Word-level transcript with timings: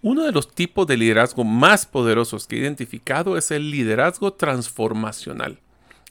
Uno 0.00 0.22
de 0.22 0.30
los 0.30 0.54
tipos 0.54 0.86
de 0.86 0.96
liderazgo 0.96 1.42
más 1.42 1.84
poderosos 1.84 2.46
que 2.46 2.54
he 2.54 2.60
identificado 2.60 3.36
es 3.36 3.50
el 3.50 3.72
liderazgo 3.72 4.32
transformacional. 4.32 5.58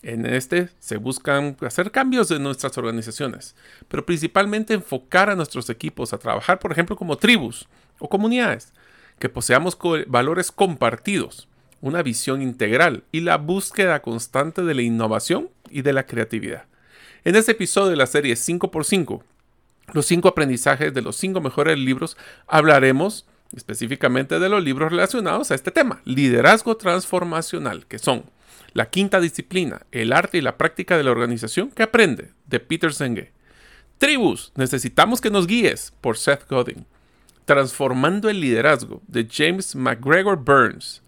En 0.03 0.25
este 0.25 0.69
se 0.79 0.97
buscan 0.97 1.55
hacer 1.61 1.91
cambios 1.91 2.29
en 2.31 2.43
nuestras 2.43 2.77
organizaciones, 2.77 3.55
pero 3.87 4.05
principalmente 4.05 4.73
enfocar 4.73 5.29
a 5.29 5.37
nuestros 5.37 5.69
equipos 5.69 6.11
a 6.11 6.17
trabajar, 6.17 6.59
por 6.59 6.73
ejemplo, 6.73 6.97
como 6.97 7.15
tribus 7.15 7.69
o 7.97 8.09
comunidades, 8.09 8.73
que 9.19 9.29
poseamos 9.29 9.77
valores 10.07 10.51
compartidos, 10.51 11.47
una 11.79 12.03
visión 12.03 12.41
integral 12.41 13.05
y 13.13 13.21
la 13.21 13.37
búsqueda 13.37 14.01
constante 14.01 14.63
de 14.63 14.75
la 14.75 14.81
innovación 14.81 15.49
y 15.69 15.81
de 15.81 15.93
la 15.93 16.05
creatividad. 16.05 16.65
En 17.23 17.37
este 17.37 17.53
episodio 17.53 17.91
de 17.91 17.95
la 17.95 18.07
serie 18.07 18.35
5x5, 18.35 19.23
los 19.93 20.05
5 20.05 20.27
aprendizajes 20.27 20.93
de 20.93 21.01
los 21.01 21.15
5 21.15 21.39
mejores 21.39 21.79
libros, 21.79 22.17
hablaremos 22.47 23.25
específicamente 23.55 24.39
de 24.39 24.49
los 24.49 24.63
libros 24.63 24.91
relacionados 24.91 25.51
a 25.51 25.55
este 25.55 25.71
tema, 25.71 26.01
liderazgo 26.05 26.77
transformacional, 26.77 27.85
que 27.87 27.99
son 27.99 28.25
la 28.73 28.89
quinta 28.89 29.19
disciplina, 29.19 29.85
el 29.91 30.13
arte 30.13 30.37
y 30.37 30.41
la 30.41 30.57
práctica 30.57 30.97
de 30.97 31.03
la 31.03 31.11
organización 31.11 31.71
que 31.71 31.83
aprende, 31.83 32.31
de 32.45 32.59
Peter 32.59 32.93
Senge. 32.93 33.31
Tribus, 33.97 34.51
necesitamos 34.55 35.21
que 35.21 35.31
nos 35.31 35.47
guíes, 35.47 35.93
por 36.01 36.17
Seth 36.17 36.47
Godin. 36.47 36.85
Transformando 37.45 38.29
el 38.29 38.39
liderazgo, 38.39 39.01
de 39.07 39.27
James 39.31 39.75
McGregor 39.75 40.37
Burns. 40.37 41.01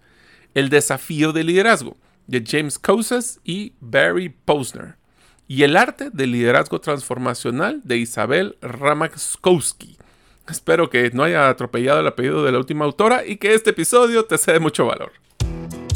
El 0.54 0.68
desafío 0.68 1.32
del 1.32 1.46
liderazgo, 1.46 1.96
de 2.26 2.42
James 2.44 2.78
Cosas 2.78 3.38
y 3.44 3.74
Barry 3.80 4.30
Posner. 4.30 4.96
Y 5.46 5.62
el 5.62 5.76
arte 5.76 6.10
del 6.10 6.32
liderazgo 6.32 6.80
transformacional, 6.80 7.80
de 7.84 7.98
Isabel 7.98 8.56
Ramaskowski. 8.60 9.99
Espero 10.50 10.90
que 10.90 11.10
no 11.12 11.22
haya 11.22 11.48
atropellado 11.48 12.00
el 12.00 12.06
apellido 12.06 12.44
de 12.44 12.52
la 12.52 12.58
última 12.58 12.84
autora 12.84 13.24
y 13.24 13.36
que 13.36 13.54
este 13.54 13.70
episodio 13.70 14.24
te 14.24 14.36
sea 14.36 14.54
de 14.54 14.60
mucho 14.60 14.86
valor. 14.86 15.12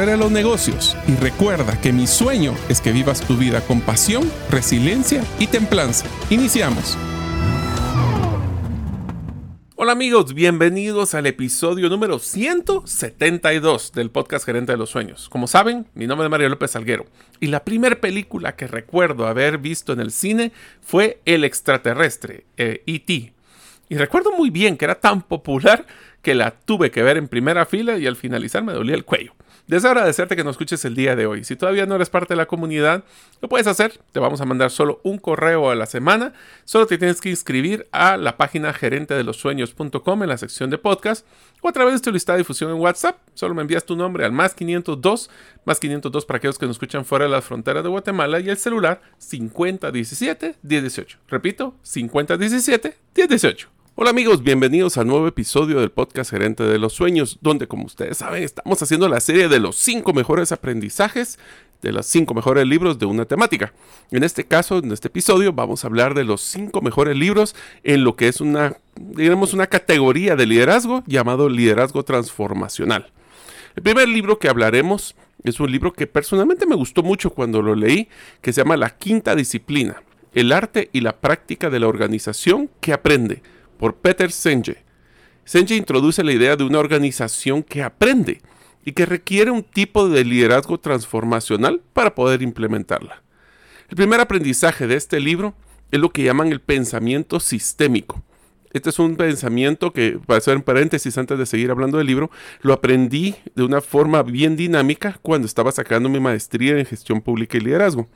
de 0.00 0.16
los 0.16 0.32
negocios. 0.32 0.96
Y 1.06 1.14
recuerda 1.16 1.78
que 1.80 1.92
mi 1.92 2.06
sueño 2.06 2.54
es 2.68 2.80
que 2.80 2.92
vivas 2.92 3.20
tu 3.20 3.36
vida 3.36 3.60
con 3.60 3.82
pasión, 3.82 4.28
resiliencia 4.50 5.22
y 5.38 5.46
templanza. 5.46 6.06
Iniciamos. 6.30 6.96
Hola 9.76 9.92
amigos, 9.92 10.32
bienvenidos 10.32 11.14
al 11.14 11.26
episodio 11.26 11.88
número 11.90 12.18
172 12.18 13.92
del 13.92 14.10
podcast 14.10 14.46
Gerente 14.46 14.72
de 14.72 14.78
los 14.78 14.90
Sueños. 14.90 15.28
Como 15.28 15.46
saben, 15.46 15.86
mi 15.94 16.06
nombre 16.06 16.26
es 16.26 16.30
Mario 16.30 16.48
López 16.48 16.70
Salguero 16.70 17.04
y 17.38 17.48
la 17.48 17.62
primera 17.62 18.00
película 18.00 18.56
que 18.56 18.66
recuerdo 18.66 19.26
haber 19.26 19.58
visto 19.58 19.92
en 19.92 20.00
el 20.00 20.10
cine 20.10 20.52
fue 20.80 21.20
El 21.26 21.44
extraterrestre, 21.44 22.46
E.T. 22.56 23.12
Eh, 23.12 23.32
y 23.88 23.96
recuerdo 23.96 24.32
muy 24.32 24.50
bien 24.50 24.78
que 24.78 24.86
era 24.86 24.94
tan 24.94 25.20
popular 25.20 25.86
que 26.22 26.34
la 26.34 26.52
tuve 26.52 26.90
que 26.90 27.02
ver 27.02 27.18
en 27.18 27.28
primera 27.28 27.66
fila 27.66 27.98
y 27.98 28.06
al 28.06 28.16
finalizar 28.16 28.62
me 28.64 28.72
dolía 28.72 28.94
el 28.94 29.04
cuello. 29.04 29.34
Deseo 29.68 29.90
agradecerte 29.90 30.34
que 30.34 30.42
nos 30.42 30.54
escuches 30.54 30.84
el 30.84 30.96
día 30.96 31.14
de 31.14 31.24
hoy. 31.24 31.44
Si 31.44 31.54
todavía 31.54 31.86
no 31.86 31.94
eres 31.94 32.10
parte 32.10 32.34
de 32.34 32.36
la 32.36 32.46
comunidad, 32.46 33.04
lo 33.40 33.48
puedes 33.48 33.68
hacer. 33.68 34.00
Te 34.10 34.18
vamos 34.18 34.40
a 34.40 34.44
mandar 34.44 34.72
solo 34.72 35.00
un 35.04 35.18
correo 35.18 35.70
a 35.70 35.76
la 35.76 35.86
semana. 35.86 36.32
Solo 36.64 36.86
te 36.86 36.98
tienes 36.98 37.20
que 37.20 37.30
inscribir 37.30 37.86
a 37.92 38.16
la 38.16 38.36
página 38.36 38.72
gerente 38.72 39.14
de 39.14 39.22
los 39.22 39.36
sueños.com 39.36 40.22
en 40.22 40.28
la 40.28 40.36
sección 40.36 40.68
de 40.68 40.78
podcast 40.78 41.24
o 41.60 41.68
a 41.68 41.72
través 41.72 41.94
de 41.94 42.00
tu 42.00 42.10
lista 42.10 42.32
de 42.32 42.38
difusión 42.38 42.72
en 42.72 42.78
WhatsApp. 42.78 43.18
Solo 43.34 43.54
me 43.54 43.62
envías 43.62 43.84
tu 43.84 43.94
nombre 43.94 44.24
al 44.24 44.32
más 44.32 44.54
502, 44.54 45.30
más 45.64 45.78
502 45.78 46.26
para 46.26 46.38
aquellos 46.38 46.58
que 46.58 46.66
nos 46.66 46.74
escuchan 46.74 47.04
fuera 47.04 47.26
de 47.26 47.30
las 47.30 47.44
fronteras 47.44 47.84
de 47.84 47.88
Guatemala 47.88 48.40
y 48.40 48.50
el 48.50 48.56
celular 48.56 49.00
5017 49.18 50.56
1018. 50.62 51.18
Repito, 51.28 51.76
5017 51.82 52.96
1018. 53.16 53.81
Hola 53.94 54.08
amigos, 54.08 54.42
bienvenidos 54.42 54.96
al 54.96 55.06
nuevo 55.06 55.28
episodio 55.28 55.78
del 55.78 55.90
podcast 55.90 56.30
Gerente 56.30 56.64
de 56.64 56.78
los 56.78 56.94
Sueños, 56.94 57.38
donde 57.42 57.68
como 57.68 57.84
ustedes 57.84 58.16
saben 58.16 58.42
estamos 58.42 58.82
haciendo 58.82 59.06
la 59.06 59.20
serie 59.20 59.48
de 59.48 59.60
los 59.60 59.76
5 59.76 60.14
mejores 60.14 60.50
aprendizajes 60.50 61.38
de 61.82 61.92
los 61.92 62.06
5 62.06 62.32
mejores 62.32 62.66
libros 62.66 62.98
de 62.98 63.04
una 63.04 63.26
temática. 63.26 63.74
En 64.10 64.24
este 64.24 64.44
caso, 64.44 64.78
en 64.78 64.90
este 64.92 65.08
episodio, 65.08 65.52
vamos 65.52 65.84
a 65.84 65.88
hablar 65.88 66.14
de 66.14 66.24
los 66.24 66.40
5 66.40 66.80
mejores 66.80 67.18
libros 67.18 67.54
en 67.84 68.02
lo 68.02 68.16
que 68.16 68.28
es 68.28 68.40
una, 68.40 68.78
digamos, 68.96 69.52
una 69.52 69.66
categoría 69.66 70.36
de 70.36 70.46
liderazgo 70.46 71.04
llamado 71.06 71.50
liderazgo 71.50 72.02
transformacional. 72.02 73.10
El 73.76 73.82
primer 73.82 74.08
libro 74.08 74.38
que 74.38 74.48
hablaremos 74.48 75.14
es 75.44 75.60
un 75.60 75.70
libro 75.70 75.92
que 75.92 76.06
personalmente 76.06 76.64
me 76.64 76.76
gustó 76.76 77.02
mucho 77.02 77.28
cuando 77.28 77.60
lo 77.60 77.74
leí, 77.74 78.08
que 78.40 78.54
se 78.54 78.62
llama 78.62 78.78
La 78.78 78.96
Quinta 78.96 79.36
Disciplina, 79.36 80.02
el 80.32 80.50
arte 80.50 80.88
y 80.94 81.02
la 81.02 81.18
práctica 81.18 81.68
de 81.68 81.78
la 81.78 81.88
organización 81.88 82.70
que 82.80 82.94
aprende 82.94 83.42
por 83.78 83.96
Peter 83.96 84.30
Senge. 84.30 84.84
Senge 85.44 85.74
introduce 85.74 86.22
la 86.22 86.32
idea 86.32 86.56
de 86.56 86.64
una 86.64 86.78
organización 86.78 87.62
que 87.62 87.82
aprende 87.82 88.40
y 88.84 88.92
que 88.92 89.06
requiere 89.06 89.50
un 89.50 89.62
tipo 89.62 90.08
de 90.08 90.24
liderazgo 90.24 90.78
transformacional 90.78 91.80
para 91.92 92.14
poder 92.14 92.42
implementarla. 92.42 93.22
El 93.88 93.96
primer 93.96 94.20
aprendizaje 94.20 94.86
de 94.86 94.96
este 94.96 95.20
libro 95.20 95.54
es 95.90 96.00
lo 96.00 96.10
que 96.10 96.24
llaman 96.24 96.50
el 96.50 96.60
pensamiento 96.60 97.40
sistémico. 97.40 98.22
Este 98.72 98.88
es 98.88 98.98
un 98.98 99.16
pensamiento 99.16 99.92
que, 99.92 100.18
para 100.26 100.38
hacer 100.38 100.54
en 100.54 100.62
paréntesis 100.62 101.18
antes 101.18 101.38
de 101.38 101.44
seguir 101.44 101.70
hablando 101.70 101.98
del 101.98 102.06
libro, 102.06 102.30
lo 102.62 102.72
aprendí 102.72 103.34
de 103.54 103.64
una 103.64 103.82
forma 103.82 104.22
bien 104.22 104.56
dinámica 104.56 105.18
cuando 105.20 105.46
estaba 105.46 105.72
sacando 105.72 106.08
mi 106.08 106.20
maestría 106.20 106.78
en 106.78 106.86
gestión 106.86 107.20
pública 107.20 107.58
y 107.58 107.60
liderazgo. 107.60 108.08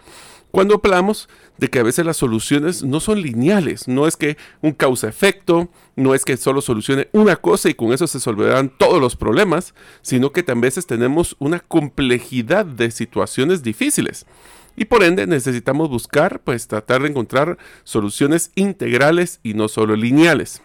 Cuando 0.51 0.81
hablamos 0.83 1.29
de 1.59 1.69
que 1.69 1.79
a 1.79 1.83
veces 1.83 2.05
las 2.05 2.17
soluciones 2.17 2.83
no 2.83 3.01
son 3.01 3.23
lineales, 3.23 3.89
no 3.89 4.07
es 4.07 4.17
que 4.17 4.37
un 4.63 4.73
causa-efecto, 4.73 5.69
no 5.97 6.15
es 6.15 6.25
que 6.25 6.37
solo 6.37 6.61
solucione 6.61 7.09
una 7.13 7.37
cosa 7.37 7.69
y 7.69 7.75
con 7.75 7.93
eso 7.93 8.07
se 8.07 8.19
resolverán 8.19 8.71
todos 8.77 9.01
los 9.01 9.17
problemas, 9.17 9.75
sino 10.03 10.33
que 10.33 10.43
también 10.43 10.67
veces 10.67 10.87
tenemos 10.87 11.37
una 11.39 11.61
complejidad 11.61 12.67
de 12.67 12.91
situaciones 12.91 13.63
difíciles. 13.63 14.27
Y 14.77 14.85
por 14.87 15.03
ende 15.03 15.27
necesitamos 15.27 15.89
buscar, 15.89 16.41
pues 16.41 16.67
tratar 16.67 17.03
de 17.03 17.09
encontrar 17.09 17.57
soluciones 17.85 18.51
integrales 18.57 19.41
y 19.43 19.55
no 19.55 19.69
solo 19.69 19.97
lineales. 19.97 20.61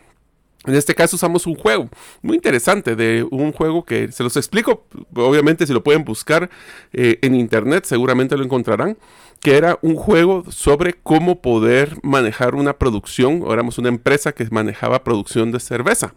En 0.66 0.76
este 0.76 0.94
caso 0.94 1.16
usamos 1.16 1.48
un 1.48 1.56
juego 1.56 1.90
muy 2.22 2.36
interesante 2.36 2.96
de 2.96 3.26
un 3.32 3.52
juego 3.52 3.84
que 3.84 4.12
se 4.12 4.24
los 4.24 4.38
explico, 4.38 4.86
obviamente 5.16 5.66
si 5.66 5.74
lo 5.74 5.84
pueden 5.84 6.04
buscar 6.04 6.52
eh, 6.94 7.18
en 7.24 7.34
internet 7.34 7.86
seguramente 7.86 8.38
lo 8.38 8.44
encontrarán, 8.44 8.96
que 9.42 9.58
era 9.58 9.80
un 9.82 9.96
juego 9.96 10.44
sobre 10.50 10.94
cómo 10.94 11.42
poder 11.42 11.98
manejar 12.04 12.56
una 12.56 12.74
producción. 12.74 13.44
Éramos 13.50 13.78
una 13.78 13.90
empresa 13.90 14.32
que 14.32 14.48
manejaba 14.52 15.04
producción 15.04 15.52
de 15.52 15.60
cerveza. 15.60 16.14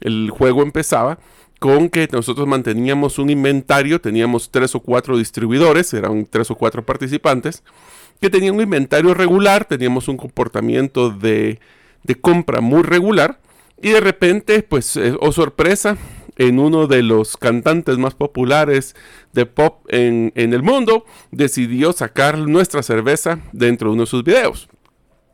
El 0.00 0.30
juego 0.30 0.62
empezaba 0.62 1.18
con 1.58 1.90
que 1.90 2.08
nosotros 2.10 2.46
manteníamos 2.46 3.18
un 3.18 3.30
inventario, 3.30 4.00
teníamos 4.00 4.50
tres 4.50 4.74
o 4.74 4.80
cuatro 4.80 5.16
distribuidores, 5.18 5.92
eran 5.92 6.26
tres 6.28 6.50
o 6.50 6.54
cuatro 6.54 6.84
participantes, 6.84 7.62
que 8.20 8.30
tenían 8.30 8.54
un 8.54 8.62
inventario 8.62 9.12
regular, 9.14 9.66
teníamos 9.66 10.08
un 10.08 10.16
comportamiento 10.16 11.10
de, 11.10 11.58
compra 12.22 12.60
muy 12.62 12.82
regular, 12.82 13.40
y 13.82 13.90
de 13.90 14.00
repente, 14.00 14.62
pues, 14.62 14.96
o 14.96 15.18
oh 15.20 15.32
sorpresa, 15.32 15.98
en 16.40 16.58
uno 16.58 16.86
de 16.86 17.02
los 17.02 17.36
cantantes 17.36 17.98
más 17.98 18.14
populares 18.14 18.96
de 19.34 19.44
pop 19.44 19.84
en, 19.90 20.32
en 20.36 20.54
el 20.54 20.62
mundo, 20.62 21.04
decidió 21.30 21.92
sacar 21.92 22.38
nuestra 22.38 22.82
cerveza 22.82 23.40
dentro 23.52 23.90
de 23.90 23.92
uno 23.92 24.04
de 24.04 24.06
sus 24.06 24.24
videos. 24.24 24.70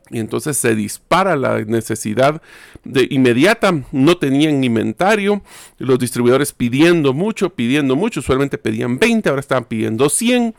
Y 0.09 0.19
entonces 0.19 0.57
se 0.57 0.75
dispara 0.75 1.37
la 1.37 1.63
necesidad 1.63 2.41
de 2.83 3.07
inmediata. 3.09 3.83
No 3.93 4.17
tenían 4.17 4.61
inventario. 4.65 5.43
Los 5.77 5.97
distribuidores 5.97 6.51
pidiendo 6.51 7.13
mucho, 7.13 7.51
pidiendo 7.51 7.95
mucho. 7.95 8.19
Usualmente 8.19 8.57
pedían 8.57 8.99
20, 8.99 9.29
ahora 9.29 9.39
estaban 9.39 9.63
pidiendo 9.63 10.09
100. 10.09 10.55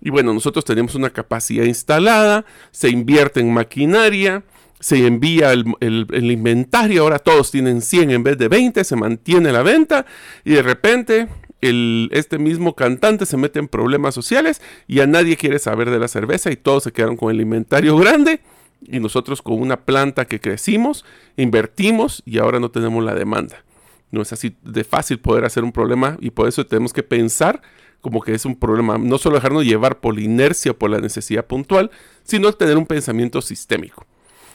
Y 0.00 0.10
bueno, 0.10 0.32
nosotros 0.32 0.64
tenemos 0.64 0.94
una 0.94 1.10
capacidad 1.10 1.64
instalada. 1.64 2.44
Se 2.70 2.88
invierte 2.88 3.40
en 3.40 3.52
maquinaria. 3.52 4.44
Se 4.80 5.06
envía 5.06 5.52
el, 5.52 5.66
inventario. 6.10 7.02
Ahora 7.02 7.18
todos 7.18 7.50
tienen 7.50 7.82
100 7.82 8.10
en 8.10 8.22
vez 8.22 8.38
de 8.38 8.48
20. 8.48 8.84
Se 8.84 8.96
mantiene 8.96 9.52
la 9.52 9.62
venta. 9.62 10.06
Y 10.44 10.52
de 10.52 10.62
repente 10.62 11.28
este 11.60 12.38
mismo 12.38 12.76
cantante 12.76 13.26
se 13.26 13.36
mete 13.36 13.58
en 13.58 13.68
problemas 13.68 14.14
sociales. 14.14 14.62
Y 14.86 14.96
ya 14.96 15.06
nadie 15.06 15.36
quiere 15.36 15.58
saber 15.58 15.90
de 15.90 15.98
la 15.98 16.08
cerveza. 16.08 16.50
Y 16.50 16.56
todos 16.56 16.84
se 16.84 16.92
quedaron 16.92 17.16
con 17.16 17.30
el 17.34 17.40
inventario 17.40 17.96
grande 17.96 18.40
y 18.86 19.00
nosotros 19.00 19.42
con 19.42 19.60
una 19.60 19.80
planta 19.80 20.24
que 20.24 20.40
crecimos, 20.40 21.04
invertimos 21.36 22.22
y 22.24 22.38
ahora 22.38 22.60
no 22.60 22.70
tenemos 22.70 23.02
la 23.04 23.14
demanda. 23.14 23.64
No 24.10 24.22
es 24.22 24.32
así 24.32 24.56
de 24.62 24.84
fácil 24.84 25.18
poder 25.18 25.44
hacer 25.44 25.64
un 25.64 25.72
problema 25.72 26.16
y 26.20 26.30
por 26.30 26.48
eso 26.48 26.66
tenemos 26.66 26.92
que 26.92 27.02
pensar 27.02 27.60
como 28.00 28.20
que 28.22 28.32
es 28.32 28.44
un 28.44 28.56
problema, 28.56 28.96
no 28.96 29.18
solo 29.18 29.36
dejarnos 29.36 29.64
llevar 29.64 29.98
por 29.98 30.14
la 30.14 30.20
inercia 30.20 30.72
o 30.72 30.78
por 30.78 30.90
la 30.90 31.00
necesidad 31.00 31.46
puntual, 31.46 31.90
sino 32.22 32.52
tener 32.52 32.78
un 32.78 32.86
pensamiento 32.86 33.42
sistémico. 33.42 34.06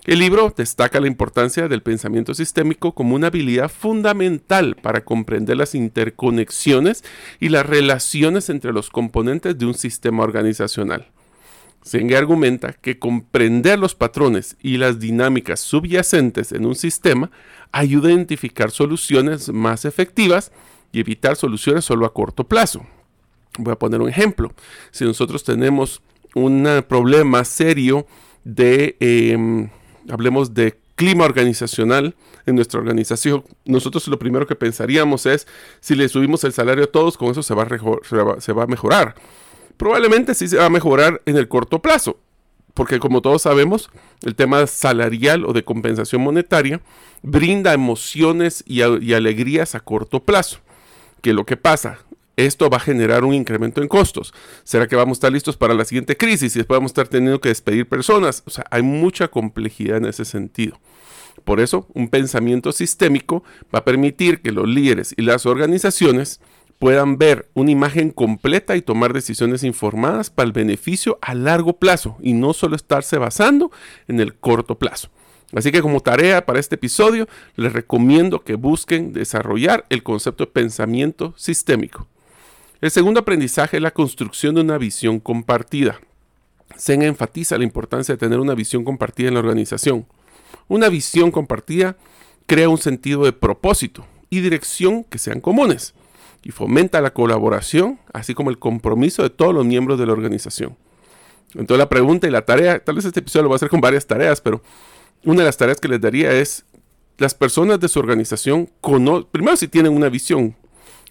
El 0.06 0.20
libro 0.20 0.54
destaca 0.56 1.00
la 1.00 1.08
importancia 1.08 1.70
del 1.70 1.82
pensamiento 1.82 2.34
sistémico 2.34 2.94
como 2.94 3.16
una 3.16 3.28
habilidad 3.28 3.70
fundamental 3.70 4.76
para 4.76 5.06
comprender 5.06 5.56
las 5.56 5.76
interconexiones 5.76 7.06
y 7.40 7.48
las 7.48 7.66
relaciones 7.66 8.50
entre 8.50 8.74
los 8.74 8.90
componentes 8.90 9.58
de 9.58 9.66
un 9.66 9.76
sistema 9.76 10.24
organizacional. 10.24 11.08
Senge 11.84 12.18
argumenta 12.18 12.74
que 12.74 13.00
comprender 13.00 13.80
los 13.80 13.96
patrones 13.96 14.58
y 14.62 14.76
las 14.76 15.00
dinámicas 15.00 15.62
subyacentes 15.62 16.52
en 16.52 16.66
un 16.66 16.76
sistema 16.76 17.32
ayuda 17.72 18.10
a 18.10 18.14
identificar 18.14 18.72
soluciones 18.72 19.54
más 19.54 19.86
efectivas 19.86 20.52
y 20.92 21.00
evitar 21.00 21.38
soluciones 21.38 21.86
solo 21.86 22.06
a 22.06 22.14
corto 22.14 22.44
plazo. 22.46 22.86
Voy 23.58 23.72
a 23.72 23.80
poner 23.80 24.02
un 24.02 24.10
ejemplo. 24.10 24.52
Si 24.92 25.06
nosotros 25.06 25.46
tenemos 25.46 26.02
un 26.36 26.84
problema 26.90 27.46
serio 27.46 28.06
de, 28.44 28.98
em, 29.00 29.70
hablemos 30.10 30.54
de 30.54 30.78
clima 30.96 31.26
organizacional 31.26 32.16
en 32.46 32.56
nuestra 32.56 32.80
organización, 32.80 33.44
nosotros 33.66 34.08
lo 34.08 34.20
primero 34.20 34.46
que 34.46 34.56
pensaríamos 34.56 35.26
es, 35.26 35.48
si 35.80 35.96
le 35.96 36.08
subimos 36.08 36.44
el 36.44 36.54
salario 36.54 36.84
a 36.84 36.88
todos, 36.88 37.18
con 37.18 37.32
eso 37.32 37.42
se 37.42 37.54
va 37.56 38.64
a 38.64 38.68
mejorar 38.68 39.16
probablemente 39.78 40.34
sí 40.34 40.48
se 40.48 40.58
va 40.58 40.66
a 40.66 40.70
mejorar 40.70 41.22
en 41.26 41.38
el 41.38 41.48
corto 41.48 41.82
plazo, 41.82 42.18
porque 42.74 43.00
como 43.00 43.22
todos 43.22 43.42
sabemos, 43.42 43.90
el 44.22 44.36
tema 44.36 44.66
salarial 44.68 45.46
o 45.46 45.54
de 45.54 45.64
compensación 45.64 46.22
monetaria 46.22 46.82
brinda 47.22 47.74
emociones 47.74 48.64
y, 48.66 48.82
alegrías 48.82 49.76
a 49.76 49.80
corto 49.80 50.22
plazo. 50.22 50.60
Que 51.22 51.34
lo 51.34 51.46
que 51.46 51.56
pasa, 51.56 52.00
esto 52.35 52.69
va 52.69 52.77
a 52.77 52.81
generar 52.81 53.24
un 53.24 53.33
incremento 53.33 53.81
en 53.81 53.88
costos. 53.88 54.33
¿Será 54.63 54.88
que 54.88 54.95
vamos 54.95 55.18
a 55.18 55.19
estar 55.19 55.31
listos 55.31 55.57
para 55.57 55.74
la 55.74 55.85
siguiente 55.85 56.18
crisis 56.18 56.56
y 56.56 56.59
después 56.59 56.77
vamos 56.77 56.89
a 56.89 56.94
estar 56.94 57.07
teniendo 57.07 57.39
que 57.41 57.50
despedir 57.50 57.88
personas? 57.88 58.44
O 58.45 58.50
sea, 58.50 58.65
hay 58.71 58.81
mucha 58.81 59.27
complejidad 59.27 59.97
en 59.97 60.06
ese 60.06 60.25
sentido. 60.25 60.80
Por 61.44 61.59
eso, 61.59 61.88
un 61.94 62.09
pensamiento 62.09 62.71
sistémico 62.71 63.44
va 63.74 63.80
a 63.80 63.85
permitir 63.85 64.41
que 64.41 64.51
los 64.51 64.68
líderes 64.68 65.13
y 65.18 65.24
las 65.24 65.45
organizaciones 65.45 66.39
puedan 66.80 67.18
ver 67.18 67.50
una 67.53 67.71
imagen 67.71 68.12
completa 68.12 68.75
y 68.75 68.81
tomar 68.81 69.13
decisiones 69.13 69.63
informadas 69.63 70.30
para 70.30 70.47
el 70.47 70.51
beneficio 70.51 71.18
a 71.21 71.33
largo 71.33 71.74
plazo 71.74 72.18
y 72.21 72.33
no 72.33 72.53
solo 72.53 72.75
estarse 72.75 73.18
basando 73.18 73.71
en 74.07 74.19
el 74.19 74.35
corto 74.35 74.77
plazo. 74.77 75.09
Así 75.56 75.71
que 75.71 75.81
como 75.81 76.00
tarea 76.00 76.45
para 76.45 76.59
este 76.59 76.75
episodio, 76.75 77.27
les 77.56 77.74
recomiendo 77.74 78.44
que 78.44 78.56
busquen 78.56 79.13
desarrollar 79.13 79.85
el 79.89 80.03
concepto 80.03 80.45
de 80.45 80.51
pensamiento 80.51 81.33
sistémico. 81.38 82.07
El 82.83 82.91
segundo 82.91 83.21
aprendizaje 83.21 83.77
es 83.77 83.81
la 83.81 83.91
construcción 83.91 84.56
de 84.56 84.59
una 84.59 84.77
visión 84.77 85.21
compartida. 85.21 86.01
Sen 86.75 87.01
enfatiza 87.01 87.57
la 87.57 87.63
importancia 87.63 88.13
de 88.13 88.19
tener 88.19 88.41
una 88.41 88.56
visión 88.56 88.83
compartida 88.83 89.30
en 89.30 89.35
la 89.35 89.39
organización. 89.39 90.06
Una 90.68 90.89
visión 90.89 91.31
compartida 91.31 91.95
crea 92.45 92.68
un 92.68 92.77
sentido 92.77 93.24
de 93.24 93.31
propósito 93.31 94.06
y 94.30 94.41
dirección 94.41 95.06
que 95.06 95.18
sean 95.18 95.39
comunes 95.39 95.94
y 96.44 96.51
fomenta 96.51 97.00
la 97.00 97.13
colaboración, 97.13 98.01
así 98.12 98.33
como 98.33 98.50
el 98.50 98.59
compromiso 98.59 99.24
de 99.24 99.30
todos 99.30 99.56
los 99.56 99.65
miembros 99.65 99.97
de 99.97 100.06
la 100.06 100.12
organización. 100.12 100.75
Entonces 101.53 101.77
la 101.77 101.88
pregunta 101.88 102.27
y 102.27 102.31
la 102.31 102.44
tarea, 102.44 102.83
tal 102.83 102.95
vez 102.95 103.06
este 103.06 103.21
episodio 103.21 103.44
lo 103.44 103.47
voy 103.47 103.56
a 103.56 103.59
hacer 103.59 103.69
con 103.69 103.80
varias 103.80 104.06
tareas, 104.06 104.41
pero 104.41 104.62
una 105.24 105.39
de 105.39 105.45
las 105.45 105.56
tareas 105.56 105.80
que 105.80 105.88
les 105.88 106.01
daría 106.01 106.33
es, 106.33 106.65
las 107.18 107.33
personas 107.33 107.80
de 107.80 107.88
su 107.88 108.00
organización, 108.00 108.69
primero 109.31 109.56
si 109.56 109.69
tienen 109.69 109.95
una 109.95 110.09
visión, 110.09 110.57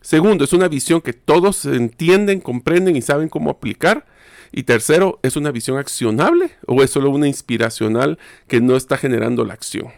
segundo, 0.02 0.44
es 0.44 0.52
una 0.52 0.68
visión 0.68 1.00
que 1.00 1.12
todos 1.12 1.64
entienden, 1.64 2.40
comprenden 2.40 2.96
y 2.96 3.02
saben 3.02 3.28
cómo 3.28 3.50
aplicar, 3.50 4.06
y 4.52 4.64
tercero, 4.64 5.18
¿es 5.22 5.36
una 5.36 5.50
visión 5.50 5.78
accionable 5.78 6.50
o 6.66 6.82
es 6.82 6.90
solo 6.90 7.08
una 7.08 7.26
inspiracional 7.26 8.18
que 8.46 8.60
no 8.60 8.76
está 8.76 8.98
generando 8.98 9.44
la 9.46 9.54
acción? 9.54 9.88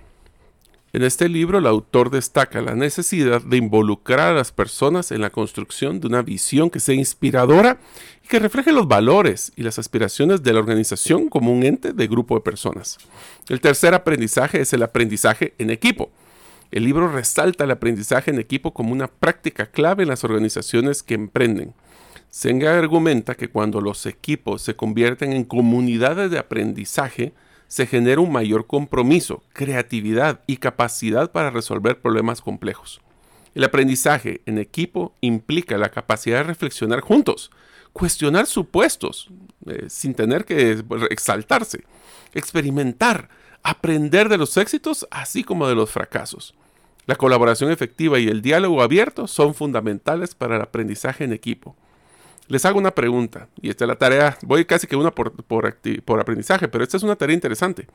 En 0.95 1.03
este 1.03 1.29
libro 1.29 1.59
el 1.59 1.67
autor 1.67 2.09
destaca 2.09 2.61
la 2.61 2.77
necesidad 2.77 3.43
de 3.43 3.57
involucrar 3.57 4.29
a 4.29 4.35
las 4.35 4.53
personas 4.53 5.11
en 5.11 5.23
la 5.23 5.31
construcción 5.31 5.99
de 5.99 6.07
una 6.07 6.23
visión 6.23 6.71
que 6.71 6.79
sea 6.79 6.95
inspiradora 6.95 7.81
y 8.25 8.29
que 8.29 8.39
refleje 8.39 8.71
los 8.71 8.87
valores 8.87 9.51
y 9.57 9.65
las 9.65 9.81
aspiraciones 9.81 10.45
de 10.45 10.53
la 10.53 10.61
organización 10.61 11.29
como 11.29 11.53
un 11.53 11.65
ente 11.65 11.93
de 11.93 12.07
grupo 12.07 12.37
de 12.37 12.43
personas. 12.43 12.99
El 13.49 13.61
tercer 13.61 13.93
aprendizaje 13.93 14.61
es 14.61 14.73
el 14.73 14.85
aprendizaje 14.85 15.55
en 15.59 15.71
equipo. 15.71 16.13
El 16.71 16.85
libro 16.85 17.09
resalta 17.09 17.65
el 17.65 17.71
aprendizaje 17.71 18.31
en 18.31 18.39
equipo 18.39 18.75
como 18.75 18.93
una 18.93 19.07
práctica 19.09 19.67
clave 19.67 20.03
en 20.03 20.09
las 20.09 20.25
organizaciones 20.25 21.03
que 21.03 21.15
emprenden. 21.15 21.75
Senga 22.31 22.77
argumenta 22.77 23.37
que 23.37 23.49
cuando 23.49 23.81
los 23.81 24.07
equipos 24.07 24.63
se 24.63 24.75
convierten 24.75 25.33
en 25.33 25.45
comunidades 25.45 26.31
de 26.31 26.39
aprendizaje, 26.39 27.33
se 27.69 27.87
genera 27.87 28.21
un 28.21 28.33
mayor 28.33 28.67
compromiso, 28.67 29.43
creatividad 29.53 30.41
y 30.47 30.57
capacidad 30.57 31.31
para 31.31 31.51
resolver 31.51 32.01
problemas 32.01 32.41
complejos. 32.41 33.01
El 33.55 33.63
aprendizaje 33.63 34.43
en 34.47 34.59
equipo 34.59 35.15
implica 35.21 35.79
la 35.79 35.91
capacidad 35.91 36.39
de 36.39 36.45
reflexionar 36.45 37.01
juntos, 37.01 37.53
cuestionar 37.93 38.47
supuestos 38.47 39.29
eh, 39.67 39.85
sin 39.89 40.15
tener 40.15 40.45
que 40.45 40.83
exaltarse, 41.11 41.85
experimentar, 42.33 43.29
aprender 43.63 44.29
de 44.29 44.39
los 44.39 44.57
éxitos 44.57 45.07
así 45.11 45.45
como 45.45 45.69
de 45.69 45.77
los 45.77 45.91
fracasos. 45.91 46.55
La 47.07 47.17
colaboración 47.17 47.71
efectiva 47.71 48.19
y 48.19 48.29
el 48.29 48.41
diálogo 48.41 48.83
abierto 48.83 49.27
son 49.27 49.55
fundamentales 49.55 50.35
para 50.35 50.57
el 50.57 50.63
aprendizaje 50.63 51.25
en 51.25 51.33
equipo. 51.33 51.77
Les 52.49 52.65
hago 52.65 52.79
una 52.79 52.95
pregunta, 52.95 53.49
y 53.61 53.71
esta 53.71 53.85
es 53.85 53.89
la 53.89 53.97
tarea, 53.97 54.39
voy 54.43 54.65
casi 54.65 54.87
que 54.87 54.97
una 54.97 55.11
por, 55.11 55.33
aprendizaje, 56.21 56.69
pero 56.69 56.85
esta 56.85 56.97
es 56.97 57.03
una 57.03 57.17
tarea 57.17 57.35
interesante. 57.35 57.87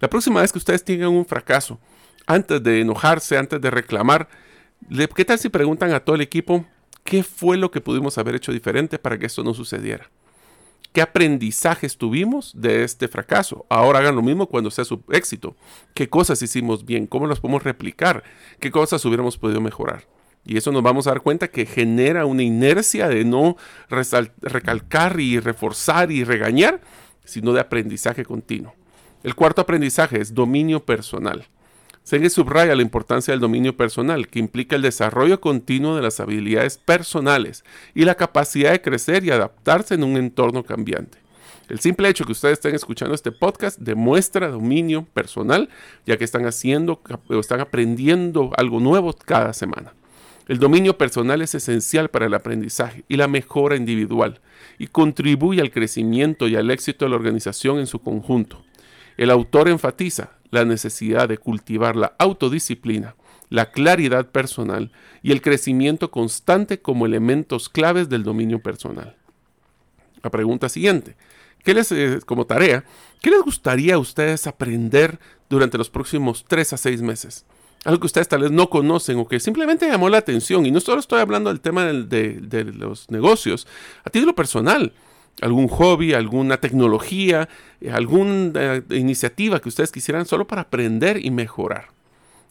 La 0.00 0.08
próxima 0.08 0.40
vez 0.40 0.52
que 0.52 0.58
ustedes 0.58 0.84
tengan 0.84 1.08
un 1.08 1.26
fracaso, 1.26 1.80
antes 2.26 2.62
de 2.62 2.80
enojarse, 2.80 3.36
antes 3.36 3.60
de 3.60 3.70
reclamar, 3.70 4.28
¿qué 5.14 5.24
tal 5.24 5.38
si 5.38 5.48
preguntan 5.48 5.92
a 5.92 6.00
todo 6.00 6.14
el 6.14 6.22
equipo 6.22 6.64
qué 7.02 7.22
fue 7.22 7.56
lo 7.56 7.70
que 7.70 7.80
pudimos 7.80 8.18
haber 8.18 8.36
hecho 8.36 8.52
diferente 8.52 8.98
para 8.98 9.18
que 9.18 9.26
esto 9.26 9.42
no 9.42 9.54
sucediera? 9.54 10.10
¿Qué 10.92 11.02
aprendizajes 11.02 11.96
tuvimos 11.96 12.52
de 12.56 12.82
este 12.82 13.08
fracaso? 13.08 13.66
Ahora 13.68 14.00
hagan 14.00 14.16
lo 14.16 14.22
mismo 14.22 14.46
cuando 14.46 14.70
sea 14.70 14.84
su 14.84 15.02
éxito. 15.10 15.54
¿Qué 15.94 16.08
cosas 16.08 16.40
hicimos 16.42 16.84
bien? 16.84 17.06
¿Cómo 17.06 17.26
las 17.26 17.40
podemos 17.40 17.62
replicar? 17.62 18.24
¿Qué 18.58 18.70
cosas 18.70 19.04
hubiéramos 19.04 19.36
podido 19.38 19.60
mejorar? 19.60 20.04
Y 20.44 20.56
eso 20.56 20.72
nos 20.72 20.82
vamos 20.82 21.06
a 21.06 21.10
dar 21.10 21.20
cuenta 21.20 21.48
que 21.48 21.66
genera 21.66 22.24
una 22.24 22.42
inercia 22.42 23.08
de 23.08 23.24
no 23.24 23.56
recalcar 24.40 25.20
y 25.20 25.38
reforzar 25.40 26.10
y 26.10 26.24
regañar, 26.24 26.80
sino 27.24 27.52
de 27.52 27.60
aprendizaje 27.60 28.24
continuo. 28.24 28.74
El 29.22 29.34
cuarto 29.34 29.60
aprendizaje 29.60 30.20
es 30.20 30.32
dominio 30.32 30.84
personal. 30.84 31.46
Senge 32.08 32.30
subraya 32.30 32.74
la 32.74 32.80
importancia 32.80 33.32
del 33.32 33.40
dominio 33.40 33.76
personal, 33.76 34.28
que 34.28 34.38
implica 34.38 34.74
el 34.74 34.80
desarrollo 34.80 35.42
continuo 35.42 35.94
de 35.94 36.00
las 36.00 36.20
habilidades 36.20 36.78
personales 36.78 37.64
y 37.94 38.06
la 38.06 38.14
capacidad 38.14 38.70
de 38.70 38.80
crecer 38.80 39.26
y 39.26 39.30
adaptarse 39.30 39.94
en 39.94 40.04
un 40.04 40.16
entorno 40.16 40.64
cambiante. 40.64 41.18
El 41.68 41.80
simple 41.80 42.08
hecho 42.08 42.24
que 42.24 42.32
ustedes 42.32 42.54
estén 42.54 42.74
escuchando 42.74 43.14
este 43.14 43.30
podcast 43.30 43.78
demuestra 43.78 44.48
dominio 44.48 45.04
personal, 45.12 45.68
ya 46.06 46.16
que 46.16 46.24
están 46.24 46.46
haciendo 46.46 47.02
o 47.28 47.40
están 47.40 47.60
aprendiendo 47.60 48.52
algo 48.56 48.80
nuevo 48.80 49.12
cada 49.12 49.52
semana. 49.52 49.92
El 50.46 50.60
dominio 50.60 50.96
personal 50.96 51.42
es 51.42 51.54
esencial 51.54 52.08
para 52.08 52.24
el 52.24 52.32
aprendizaje 52.32 53.04
y 53.08 53.18
la 53.18 53.28
mejora 53.28 53.76
individual 53.76 54.40
y 54.78 54.86
contribuye 54.86 55.60
al 55.60 55.70
crecimiento 55.70 56.48
y 56.48 56.56
al 56.56 56.70
éxito 56.70 57.04
de 57.04 57.10
la 57.10 57.16
organización 57.16 57.80
en 57.80 57.86
su 57.86 57.98
conjunto. 57.98 58.64
El 59.18 59.30
autor 59.30 59.68
enfatiza 59.68 60.30
la 60.50 60.64
necesidad 60.64 61.28
de 61.28 61.36
cultivar 61.36 61.94
la 61.94 62.14
autodisciplina 62.18 63.14
la 63.50 63.70
claridad 63.70 64.26
personal 64.30 64.92
y 65.22 65.32
el 65.32 65.42
crecimiento 65.42 66.10
constante 66.10 66.80
como 66.80 67.06
elementos 67.06 67.68
claves 67.68 68.08
del 68.08 68.22
dominio 68.22 68.60
personal. 68.60 69.16
La 70.22 70.30
pregunta 70.30 70.68
siguiente, 70.68 71.16
¿qué 71.64 71.74
les, 71.74 71.92
eh, 71.92 72.20
como 72.26 72.46
tarea, 72.46 72.84
¿qué 73.20 73.30
les 73.30 73.42
gustaría 73.42 73.94
a 73.94 73.98
ustedes 73.98 74.46
aprender 74.46 75.18
durante 75.48 75.78
los 75.78 75.90
próximos 75.90 76.44
tres 76.46 76.72
a 76.72 76.76
seis 76.76 77.02
meses? 77.02 77.46
Algo 77.84 78.00
que 78.00 78.06
ustedes 78.06 78.28
tal 78.28 78.42
vez 78.42 78.50
no 78.50 78.68
conocen 78.68 79.18
o 79.18 79.28
que 79.28 79.38
simplemente 79.38 79.88
llamó 79.88 80.08
la 80.08 80.18
atención. 80.18 80.66
Y 80.66 80.72
no 80.72 80.80
solo 80.80 80.98
estoy 80.98 81.20
hablando 81.20 81.48
del 81.48 81.60
tema 81.60 81.84
de, 81.84 82.72
los 82.76 83.08
negocios, 83.08 83.68
a 84.04 84.10
título 84.10 84.34
personal. 84.34 84.92
Algún 85.40 85.68
hobby, 85.68 86.14
alguna 86.14 86.58
tecnología, 86.58 87.48
eh, 87.80 87.90
alguna 87.90 88.82
iniciativa 88.90 89.60
que 89.60 89.68
ustedes 89.68 89.92
quisieran 89.92 90.26
solo 90.26 90.46
para 90.46 90.62
aprender 90.62 91.24
y 91.24 91.30
mejorar. 91.30 91.88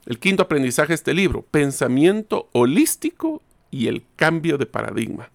El 0.06 0.20
quinto 0.20 0.44
aprendizaje 0.44 0.90
de 0.90 0.96
este 0.96 1.14
libro, 1.14 1.42
pensamiento 1.42 2.48
holístico 2.54 3.42
y 3.72 3.88
el 3.88 4.04
cambio 4.16 4.58
de 4.58 4.66
paradigma. 4.66 5.30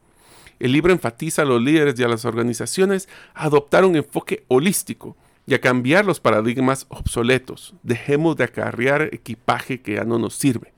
El 0.59 0.73
libro 0.73 0.93
enfatiza 0.93 1.43
a 1.43 1.45
los 1.45 1.61
líderes 1.61 1.99
y 1.99 2.05
a 2.05 2.09
las 2.09 2.25
organizaciones 2.25 3.09
a 3.35 3.45
adoptar 3.45 3.85
un 3.85 3.97
enfoque 3.97 4.45
holístico 4.49 5.17
y 5.47 5.55
a 5.55 5.61
cambiar 5.61 6.07
los 6.07 6.21
paradigmas 6.21 6.87
obsoletos. 6.89 7.75
Dejemos 7.83 8.37
de 8.37 8.45
acarrear 8.45 9.11
equipaje 9.13 9.81
que 9.83 9.95
ya 9.95 10.05
no 10.05 10.19
nos 10.19 10.35
sirve. 10.37 10.72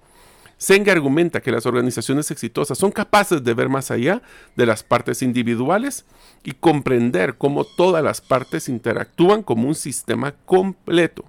Senga 0.64 0.92
argumenta 0.92 1.42
que 1.42 1.52
las 1.52 1.66
organizaciones 1.66 2.30
exitosas 2.30 2.78
son 2.78 2.90
capaces 2.90 3.44
de 3.44 3.52
ver 3.52 3.68
más 3.68 3.90
allá 3.90 4.22
de 4.56 4.64
las 4.64 4.82
partes 4.82 5.20
individuales 5.20 6.06
y 6.42 6.52
comprender 6.52 7.36
cómo 7.36 7.64
todas 7.64 8.02
las 8.02 8.22
partes 8.22 8.70
interactúan 8.70 9.42
como 9.42 9.68
un 9.68 9.74
sistema 9.74 10.32
completo. 10.46 11.26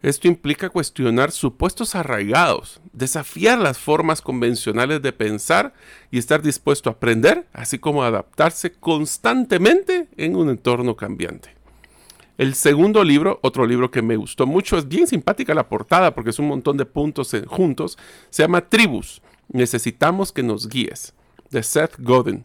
Esto 0.00 0.28
implica 0.28 0.70
cuestionar 0.70 1.30
supuestos 1.30 1.94
arraigados, 1.94 2.80
desafiar 2.94 3.58
las 3.58 3.76
formas 3.76 4.22
convencionales 4.22 5.02
de 5.02 5.12
pensar 5.12 5.74
y 6.10 6.16
estar 6.16 6.40
dispuesto 6.40 6.88
a 6.88 6.94
aprender, 6.94 7.46
así 7.52 7.78
como 7.78 8.02
adaptarse 8.02 8.72
constantemente 8.72 10.08
en 10.16 10.36
un 10.36 10.48
entorno 10.48 10.96
cambiante. 10.96 11.57
El 12.38 12.54
segundo 12.54 13.02
libro, 13.02 13.40
otro 13.42 13.66
libro 13.66 13.90
que 13.90 14.00
me 14.00 14.14
gustó 14.14 14.46
mucho, 14.46 14.78
es 14.78 14.86
bien 14.86 15.08
simpática 15.08 15.54
la 15.54 15.68
portada 15.68 16.14
porque 16.14 16.30
es 16.30 16.38
un 16.38 16.46
montón 16.46 16.76
de 16.76 16.86
puntos 16.86 17.36
juntos, 17.48 17.98
se 18.30 18.44
llama 18.44 18.68
Tribus, 18.68 19.20
Necesitamos 19.48 20.30
que 20.30 20.44
nos 20.44 20.68
guíes, 20.68 21.14
de 21.50 21.64
Seth 21.64 21.98
Godin. 21.98 22.44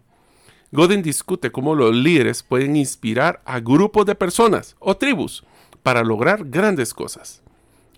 Godin 0.71 1.03
discute 1.03 1.51
cómo 1.51 1.75
los 1.75 1.93
líderes 1.93 2.41
pueden 2.41 2.75
inspirar 2.75 3.43
a 3.45 3.59
grupos 3.59 4.07
de 4.07 4.15
personas 4.15 4.75
o 4.79 4.97
tribus 4.97 5.43
para 5.83 6.03
lograr 6.03 6.45
grandes 6.45 6.91
cosas. 6.93 7.43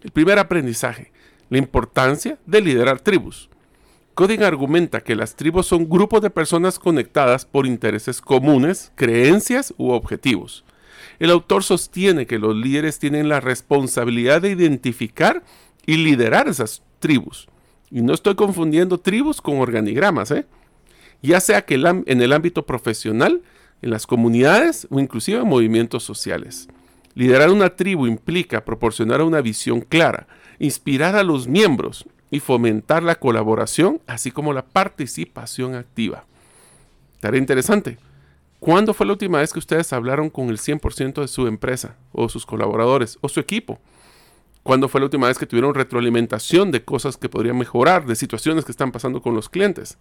El 0.01 0.11
primer 0.11 0.37
aprendizaje, 0.37 1.13
la 1.49 1.59
importancia 1.59 2.37
de 2.45 2.59
liderar 2.59 2.99
tribus. 2.99 3.49
Godin 4.17 4.43
argumenta 4.43 4.99
que 4.99 5.15
las 5.15 5.35
tribus 5.35 5.67
son 5.67 5.87
grupos 5.87 6.21
de 6.21 6.29
personas 6.29 6.77
conectadas 6.77 7.45
por 7.45 7.65
intereses 7.65 8.19
comunes, 8.19 8.91
creencias 8.95 9.73
u 9.77 9.91
objetivos. 9.91 10.64
El 11.19 11.31
autor 11.31 11.63
sostiene 11.63 12.25
que 12.25 12.39
los 12.39 12.55
líderes 12.55 12.99
tienen 12.99 13.29
la 13.29 13.39
responsabilidad 13.39 14.41
de 14.41 14.51
identificar 14.51 15.43
y 15.85 15.97
liderar 15.97 16.47
esas 16.47 16.81
tribus. 16.99 17.47
Y 17.91 18.01
no 18.01 18.13
estoy 18.13 18.35
confundiendo 18.35 18.99
tribus 18.99 19.41
con 19.41 19.57
organigramas, 19.59 20.31
¿eh? 20.31 20.45
ya 21.21 21.39
sea 21.39 21.63
que 21.63 21.75
en 21.75 22.21
el 22.21 22.33
ámbito 22.33 22.65
profesional, 22.65 23.41
en 23.81 23.89
las 23.89 24.07
comunidades 24.07 24.87
o 24.89 24.99
inclusive 24.99 25.39
en 25.39 25.47
movimientos 25.47 26.03
sociales. 26.03 26.67
Liderar 27.13 27.49
una 27.49 27.69
tribu 27.69 28.07
implica 28.07 28.65
proporcionar 28.65 29.21
una 29.21 29.41
visión 29.41 29.81
clara, 29.81 30.27
inspirar 30.59 31.15
a 31.15 31.23
los 31.23 31.47
miembros 31.47 32.05
y 32.31 32.39
fomentar 32.39 33.03
la 33.03 33.15
colaboración, 33.15 34.01
así 34.07 34.31
como 34.31 34.53
la 34.53 34.65
participación 34.65 35.75
activa. 35.75 36.25
Tarea 37.21 37.39
interesante. 37.39 37.97
¿Cuándo 38.65 38.95
fue 38.95 39.05
la 39.05 39.11
última 39.11 39.37
vez 39.37 39.53
que 39.53 39.59
ustedes 39.59 39.93
hablaron 39.93 40.31
con 40.31 40.49
el 40.49 40.57
100% 40.57 41.21
de 41.21 41.27
su 41.27 41.45
empresa 41.45 41.97
o 42.11 42.29
sus 42.29 42.47
colaboradores 42.47 43.19
o 43.21 43.29
su 43.29 43.39
equipo? 43.39 43.79
¿Cuándo 44.63 44.89
fue 44.89 44.99
la 44.99 45.05
última 45.05 45.27
vez 45.27 45.37
que 45.37 45.45
tuvieron 45.45 45.75
retroalimentación 45.75 46.71
de 46.71 46.83
cosas 46.83 47.15
que 47.15 47.29
podrían 47.29 47.59
mejorar, 47.59 48.07
de 48.07 48.15
situaciones 48.15 48.65
que 48.65 48.71
están 48.71 48.91
pasando 48.91 49.21
con 49.21 49.35
los 49.35 49.49
clientes? 49.49 49.99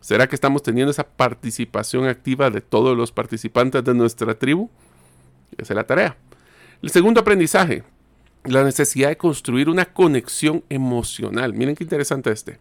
¿Será 0.00 0.26
que 0.28 0.34
estamos 0.34 0.62
teniendo 0.62 0.90
esa 0.90 1.08
participación 1.08 2.06
activa 2.06 2.50
de 2.50 2.60
todos 2.60 2.94
los 2.94 3.10
participantes 3.10 3.82
de 3.82 3.94
nuestra 3.94 4.38
tribu? 4.38 4.68
Esa 5.56 5.72
es 5.72 5.76
la 5.76 5.86
tarea. 5.86 6.18
El 6.82 6.90
segundo 6.90 7.22
aprendizaje, 7.22 7.84
la 8.44 8.62
necesidad 8.62 9.08
de 9.08 9.16
construir 9.16 9.68
una 9.68 9.86
conexión 9.86 10.64
emocional. 10.68 11.54
Miren 11.54 11.74
qué 11.74 11.84
interesante 11.84 12.30
este. 12.30 12.58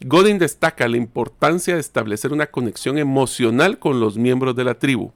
Godin 0.00 0.38
destaca 0.38 0.88
la 0.88 0.96
importancia 0.96 1.74
de 1.74 1.80
establecer 1.80 2.32
una 2.32 2.46
conexión 2.46 2.98
emocional 2.98 3.78
con 3.78 4.00
los 4.00 4.16
miembros 4.16 4.56
de 4.56 4.64
la 4.64 4.78
tribu. 4.78 5.12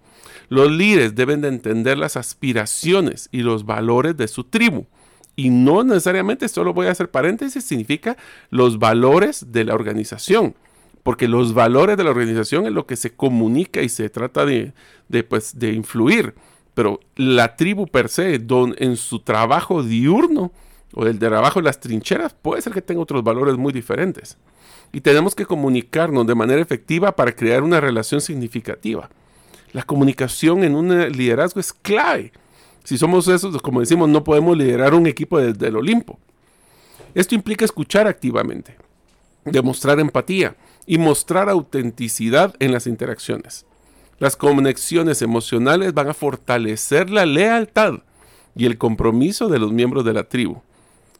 Los 0.48 0.70
líderes 0.70 1.14
deben 1.14 1.40
de 1.40 1.48
entender 1.48 1.96
las 1.96 2.16
aspiraciones 2.16 3.28
y 3.32 3.40
los 3.40 3.64
valores 3.64 4.16
de 4.16 4.28
su 4.28 4.44
tribu. 4.44 4.86
Y 5.36 5.48
no 5.48 5.84
necesariamente, 5.84 6.48
solo 6.48 6.74
voy 6.74 6.88
a 6.88 6.90
hacer 6.90 7.10
paréntesis, 7.10 7.64
significa 7.64 8.16
los 8.50 8.78
valores 8.78 9.52
de 9.52 9.64
la 9.64 9.74
organización. 9.74 10.54
Porque 11.02 11.28
los 11.28 11.54
valores 11.54 11.96
de 11.96 12.04
la 12.04 12.10
organización 12.10 12.66
es 12.66 12.72
lo 12.72 12.86
que 12.86 12.96
se 12.96 13.14
comunica 13.14 13.80
y 13.80 13.88
se 13.88 14.10
trata 14.10 14.44
de, 14.44 14.74
de, 15.08 15.24
pues, 15.24 15.58
de 15.58 15.72
influir 15.72 16.34
pero 16.80 16.98
la 17.14 17.56
tribu 17.56 17.86
per 17.86 18.08
se, 18.08 18.38
don, 18.38 18.74
en 18.78 18.96
su 18.96 19.18
trabajo 19.18 19.82
diurno 19.82 20.50
o 20.94 21.04
el 21.04 21.18
trabajo 21.18 21.58
en 21.58 21.66
las 21.66 21.78
trincheras, 21.78 22.32
puede 22.32 22.62
ser 22.62 22.72
que 22.72 22.80
tenga 22.80 23.02
otros 23.02 23.22
valores 23.22 23.58
muy 23.58 23.70
diferentes. 23.70 24.38
Y 24.90 25.02
tenemos 25.02 25.34
que 25.34 25.44
comunicarnos 25.44 26.26
de 26.26 26.34
manera 26.34 26.62
efectiva 26.62 27.14
para 27.14 27.32
crear 27.32 27.62
una 27.62 27.82
relación 27.82 28.22
significativa. 28.22 29.10
La 29.74 29.82
comunicación 29.82 30.64
en 30.64 30.74
un 30.74 31.12
liderazgo 31.12 31.60
es 31.60 31.74
clave. 31.74 32.32
Si 32.82 32.96
somos 32.96 33.28
esos, 33.28 33.60
como 33.60 33.80
decimos, 33.80 34.08
no 34.08 34.24
podemos 34.24 34.56
liderar 34.56 34.94
un 34.94 35.06
equipo 35.06 35.38
desde 35.38 35.68
el 35.68 35.76
Olimpo. 35.76 36.18
Esto 37.14 37.34
implica 37.34 37.66
escuchar 37.66 38.06
activamente, 38.06 38.78
demostrar 39.44 40.00
empatía 40.00 40.56
y 40.86 40.96
mostrar 40.96 41.50
autenticidad 41.50 42.54
en 42.58 42.72
las 42.72 42.86
interacciones. 42.86 43.66
Las 44.20 44.36
conexiones 44.36 45.22
emocionales 45.22 45.94
van 45.94 46.10
a 46.10 46.14
fortalecer 46.14 47.08
la 47.08 47.24
lealtad 47.24 48.00
y 48.54 48.66
el 48.66 48.76
compromiso 48.76 49.48
de 49.48 49.58
los 49.58 49.72
miembros 49.72 50.04
de 50.04 50.12
la 50.12 50.24
tribu. 50.24 50.60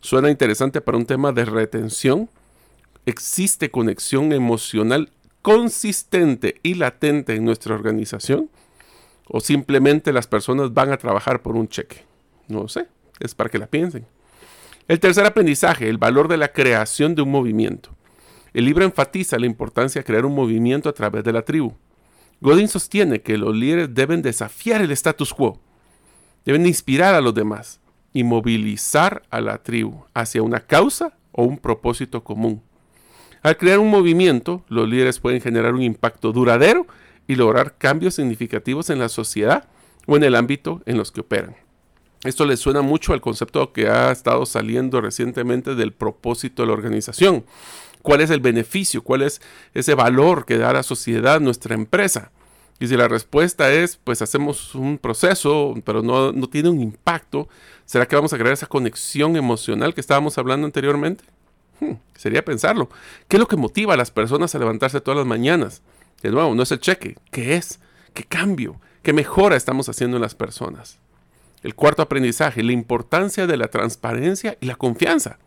Suena 0.01 0.31
interesante 0.31 0.83
para 0.83 0.99
un 0.99 1.07
tema 1.07 1.33
de 1.33 1.47
retención. 1.47 2.29
¿Existe 3.07 3.71
conexión 3.71 4.35
emocional 4.35 5.09
consistente 5.41 6.61
y 6.63 6.75
latente 6.75 7.35
en 7.35 7.47
nuestra 7.47 7.75
organización? 7.75 8.51
¿O 9.29 9.41
simplemente 9.41 10.13
las 10.13 10.27
personas 10.27 10.75
van 10.75 10.93
a 10.93 10.99
trabajar 10.99 11.41
por 11.41 11.57
un 11.57 11.69
cheque? 11.69 12.05
No 12.49 12.69
sé, 12.69 12.87
es 13.19 13.35
para 13.35 13.49
que 13.49 13.59
la 13.59 13.67
piensen. 13.67 14.05
El 14.89 15.01
tercer 15.01 15.25
aprendizaje, 15.25 15.89
el 15.89 15.97
valor 15.97 16.29
de 16.29 16.37
la 16.37 16.53
creación 16.53 17.15
de 17.15 17.23
un 17.23 17.31
movimiento. 17.31 17.97
El 18.53 18.67
libro 18.67 18.85
enfatiza 18.85 19.39
la 19.39 19.47
importancia 19.47 20.03
de 20.03 20.05
crear 20.05 20.27
un 20.27 20.35
movimiento 20.35 20.91
a 20.91 20.93
través 20.93 21.25
de 21.25 21.33
la 21.33 21.41
tribu. 21.41 21.73
Godin 22.41 22.69
sostiene 22.69 23.21
que 23.21 23.37
los 23.37 23.55
líderes 23.55 23.95
deben 23.95 24.23
desafiar 24.23 24.81
el 24.81 24.91
status 24.93 25.35
quo, 25.35 25.61
deben 26.45 26.67
inspirar 26.67 27.15
a 27.15 27.21
los 27.21 27.35
demás 27.35 27.81
y 28.13 28.25
movilizar 28.25 29.23
a 29.31 29.41
la 29.41 29.63
tribu 29.63 30.05
hacia 30.15 30.43
una 30.43 30.61
causa 30.61 31.17
o 31.33 31.45
un 31.45 31.59
propósito 31.59 32.25
común. 32.25 32.63
Al 33.43 33.57
crear 33.57 33.79
un 33.79 33.91
movimiento, 33.91 34.65
los 34.69 34.89
líderes 34.89 35.19
pueden 35.19 35.41
generar 35.41 35.75
un 35.75 35.83
impacto 35.83 36.33
duradero 36.33 36.87
y 37.27 37.37
lograr 37.37 37.79
cambios 37.79 38.15
significativos 38.15 38.91
en 38.91 38.99
la 38.99 39.09
sociedad 39.09 39.69
o 40.07 40.17
en 40.17 40.25
el 40.25 40.35
ámbito 40.35 40.83
en 40.87 40.99
los 40.99 41.13
que 41.13 41.21
operan. 41.21 41.57
Esto 42.25 42.45
le 42.45 42.59
suena 42.59 42.83
mucho 42.83 43.15
al 43.15 43.23
concepto 43.23 43.73
que 43.73 43.89
ha 43.89 44.11
estado 44.11 44.45
saliendo 44.45 45.01
recientemente 45.01 45.75
del 45.75 45.93
propósito 45.93 46.63
de 46.63 46.67
la 46.67 46.75
organización, 46.75 47.45
¿Cuál 48.03 48.21
es 48.21 48.31
el 48.31 48.41
beneficio? 48.41 49.03
¿Cuál 49.03 49.23
es 49.23 49.41
ese 49.75 49.95
valor 49.95 50.47
que 50.47 50.59
da 50.59 50.71
a 50.71 50.75
la 50.75 50.83
sociedad 50.83 51.41
nuestra 51.41 51.75
empresa? 51.75 52.31
Y 52.81 52.89
si 52.89 52.97
la 52.97 53.09
respuesta 53.09 53.71
es, 53.71 53.99
pues 53.99 54.23
hacemos 54.23 54.75
un 54.75 54.97
proceso, 54.97 55.75
pero 55.85 56.03
no, 56.03 56.33
tiene 56.49 56.71
un 56.71 56.81
impacto, 56.81 57.47
¿será 57.85 58.07
que 58.07 58.17
vamos 58.17 58.33
a 58.33 58.39
crear 58.39 58.55
esa 58.55 58.67
conexión 58.67 59.37
emocional 59.37 59.93
que 59.93 60.01
estábamos 60.01 60.39
hablando 60.39 60.67
anteriormente? 60.67 61.25
Hmm, 61.79 61.93
sería 62.17 62.43
pensarlo. 62.43 62.89
¿Qué 63.29 63.37
es 63.37 63.41
lo 63.41 63.49
que 63.49 63.57
motiva 63.57 63.95
a 63.95 63.99
las 63.99 64.11
personas 64.11 64.55
a 64.55 64.59
levantarse 64.59 65.03
todas 65.03 65.19
las 65.19 65.27
mañanas? 65.27 65.83
De 66.23 66.31
nuevo, 66.31 66.55
no 66.55 66.63
es 66.63 66.73
el 66.73 66.81
cheque. 66.81 67.17
¿Qué 67.31 67.57
es? 67.57 67.81
¿Qué 68.15 68.25
cambio? 68.25 68.81
¿Qué 69.03 69.13
mejora 69.13 69.57
estamos 69.57 69.91
haciendo 69.91 70.17
en 70.17 70.23
las 70.23 70.35
personas? 70.35 70.99
El 71.63 71.75
cuarto 71.75 72.01
aprendizaje, 72.01 72.63
la 72.63 72.73
importancia 72.73 73.47
de 73.47 73.59
la 73.59 73.69
transparencia 73.69 74.57
y 74.59 74.67
la 74.67 74.77
confianza. 74.77 75.39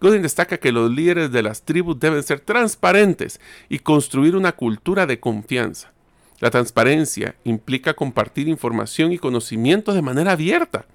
Godin 0.00 0.22
destaca 0.22 0.58
que 0.58 0.72
los 0.72 0.90
líderes 0.90 1.32
de 1.32 1.42
las 1.42 1.62
tribus 1.62 1.98
deben 1.98 2.22
ser 2.22 2.40
transparentes 2.40 3.40
y 3.68 3.80
construir 3.80 4.36
una 4.36 4.52
cultura 4.52 5.06
de 5.06 5.18
confianza. 5.18 5.92
La 6.40 6.50
transparencia 6.50 7.34
implica 7.44 7.94
compartir 7.94 8.46
información 8.46 9.12
y 9.12 9.18
conocimiento 9.18 9.92
de 9.92 10.02
manera 10.02 10.32
abierta. 10.32 10.86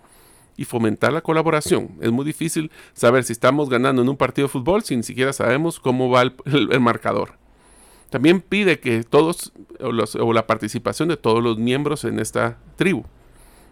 y 0.56 0.66
fomentar 0.66 1.12
la 1.12 1.22
colaboración. 1.22 1.98
Es 2.00 2.12
muy 2.12 2.24
difícil 2.24 2.70
saber 2.94 3.24
si 3.24 3.34
estamos 3.34 3.72
ganando 3.72 4.04
en 4.04 4.10
un 4.10 4.18
partido 4.18 4.48
de 4.48 4.52
fútbol 4.52 4.84
si 4.84 4.96
ni 4.96 5.02
siquiera 5.02 5.34
sabemos 5.34 5.80
cómo 5.80 6.12
va 6.12 6.22
el, 6.22 6.80
marcador. 6.80 7.40
También 8.12 8.40
pide 8.40 8.80
que 8.80 9.04
todos, 9.04 9.52
o 9.80 10.32
la 10.32 10.46
participación 10.46 11.10
de 11.10 11.18
todos 11.18 11.42
los 11.42 11.58
miembros 11.58 12.04
en 12.04 12.20
esta 12.20 12.60
tribu. 12.76 13.04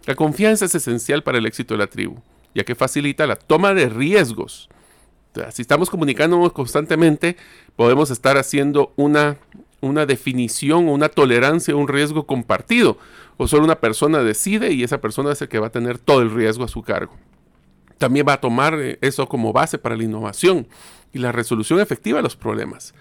La 0.08 0.16
confianza 0.16 0.66
es 0.66 0.74
esencial 0.74 1.22
para 1.22 1.38
el 1.38 1.46
éxito 1.46 1.76
de 1.76 1.78
la 1.78 1.88
tribu, 1.88 2.16
ya 2.56 2.64
que 2.64 2.74
facilita 2.74 3.28
la 3.28 3.36
toma 3.36 3.76
de 3.76 3.88
riesgos. 3.88 4.68
Si 5.52 5.62
estamos 5.62 5.90
comunicándonos 5.90 6.54
constantemente, 6.54 7.38
podemos 7.76 8.12
estar 8.12 8.38
haciendo 8.38 8.94
una, 8.96 9.38
una 9.82 10.06
definición 10.06 10.88
una 10.88 11.10
tolerancia 11.10 11.76
un 11.76 11.88
riesgo 11.88 12.26
compartido. 12.26 12.98
O 13.38 13.48
solo 13.48 13.64
una 13.64 13.80
persona 13.80 14.24
decide 14.24 14.72
y 14.72 14.84
esa 14.84 15.02
persona 15.02 15.32
es 15.32 15.42
el 15.42 15.50
que 15.50 15.60
va 15.60 15.68
a 15.68 15.72
tener 15.72 15.98
todo 15.98 16.22
el 16.22 16.32
riesgo 16.32 16.64
a 16.64 16.68
su 16.68 16.84
cargo. 16.84 17.18
También 17.98 18.26
va 18.28 18.34
a 18.34 18.42
tomar 18.42 18.80
eh, 18.80 19.00
eso 19.02 19.28
como 19.28 19.54
base 19.54 19.78
para 19.78 19.96
la 19.96 20.04
innovación 20.04 20.68
y 21.14 21.20
la 21.20 21.32
resolución 21.32 21.80
efectiva 21.80 22.18
de 22.18 22.24
los 22.24 22.36
problemas. 22.36 22.94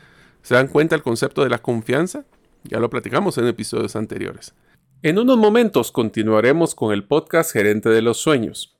¿Se 0.43 0.55
dan 0.55 0.69
cuenta 0.69 0.95
el 0.95 1.03
concepto 1.03 1.43
de 1.43 1.51
la 1.51 1.61
confianza? 1.61 2.25
Ya 2.65 2.79
lo 2.79 2.91
platicamos 2.91 3.37
en 3.39 3.47
episodios 3.47 3.97
anteriores. 3.97 4.55
En 5.03 5.19
unos 5.19 5.39
momentos 5.39 5.93
continuaremos 5.93 6.75
con 6.75 6.93
el 6.93 7.05
podcast 7.05 7.53
Gerente 7.53 7.89
de 7.89 8.03
los 8.03 8.19
Sueños. 8.19 8.80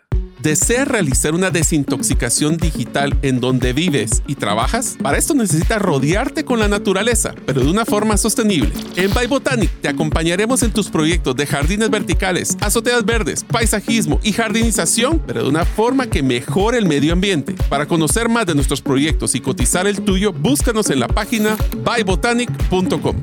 ¿Deseas 0.41 0.87
realizar 0.87 1.35
una 1.35 1.51
desintoxicación 1.51 2.57
digital 2.57 3.15
en 3.21 3.39
donde 3.39 3.73
vives 3.73 4.23
y 4.25 4.33
trabajas? 4.33 4.97
Para 4.99 5.19
esto 5.19 5.35
necesitas 5.35 5.79
rodearte 5.79 6.43
con 6.43 6.57
la 6.57 6.67
naturaleza, 6.67 7.35
pero 7.45 7.61
de 7.61 7.69
una 7.69 7.85
forma 7.85 8.17
sostenible. 8.17 8.71
En 8.95 9.13
By 9.13 9.27
Botanic 9.27 9.69
te 9.81 9.87
acompañaremos 9.87 10.63
en 10.63 10.71
tus 10.71 10.89
proyectos 10.89 11.35
de 11.35 11.45
jardines 11.45 11.91
verticales, 11.91 12.57
azoteas 12.59 13.05
verdes, 13.05 13.43
paisajismo 13.43 14.19
y 14.23 14.33
jardinización, 14.33 15.21
pero 15.27 15.43
de 15.43 15.49
una 15.49 15.63
forma 15.63 16.07
que 16.07 16.23
mejore 16.23 16.79
el 16.79 16.87
medio 16.87 17.13
ambiente. 17.13 17.53
Para 17.69 17.85
conocer 17.85 18.27
más 18.27 18.47
de 18.47 18.55
nuestros 18.55 18.81
proyectos 18.81 19.35
y 19.35 19.41
cotizar 19.41 19.85
el 19.85 20.01
tuyo, 20.01 20.33
búscanos 20.33 20.89
en 20.89 21.01
la 21.01 21.07
página 21.07 21.55
bybotanic.com. 21.85 23.15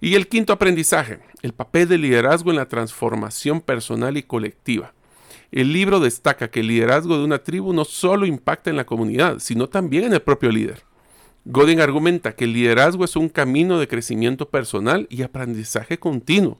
Y 0.00 0.14
el 0.14 0.28
quinto 0.28 0.52
aprendizaje, 0.52 1.18
el 1.42 1.54
papel 1.54 1.88
de 1.88 1.98
liderazgo 1.98 2.50
en 2.50 2.56
la 2.56 2.68
transformación 2.68 3.60
personal 3.60 4.16
y 4.16 4.22
colectiva. 4.22 4.92
El 5.54 5.72
libro 5.72 6.00
destaca 6.00 6.50
que 6.50 6.58
el 6.58 6.66
liderazgo 6.66 7.16
de 7.16 7.22
una 7.22 7.38
tribu 7.38 7.72
no 7.72 7.84
solo 7.84 8.26
impacta 8.26 8.70
en 8.70 8.76
la 8.76 8.86
comunidad, 8.86 9.38
sino 9.38 9.68
también 9.68 10.02
en 10.02 10.12
el 10.12 10.20
propio 10.20 10.50
líder. 10.50 10.82
Godin 11.44 11.80
argumenta 11.80 12.34
que 12.34 12.42
el 12.42 12.54
liderazgo 12.54 13.04
es 13.04 13.14
un 13.14 13.28
camino 13.28 13.78
de 13.78 13.86
crecimiento 13.86 14.48
personal 14.48 15.06
y 15.10 15.22
aprendizaje 15.22 15.96
continuo. 15.96 16.58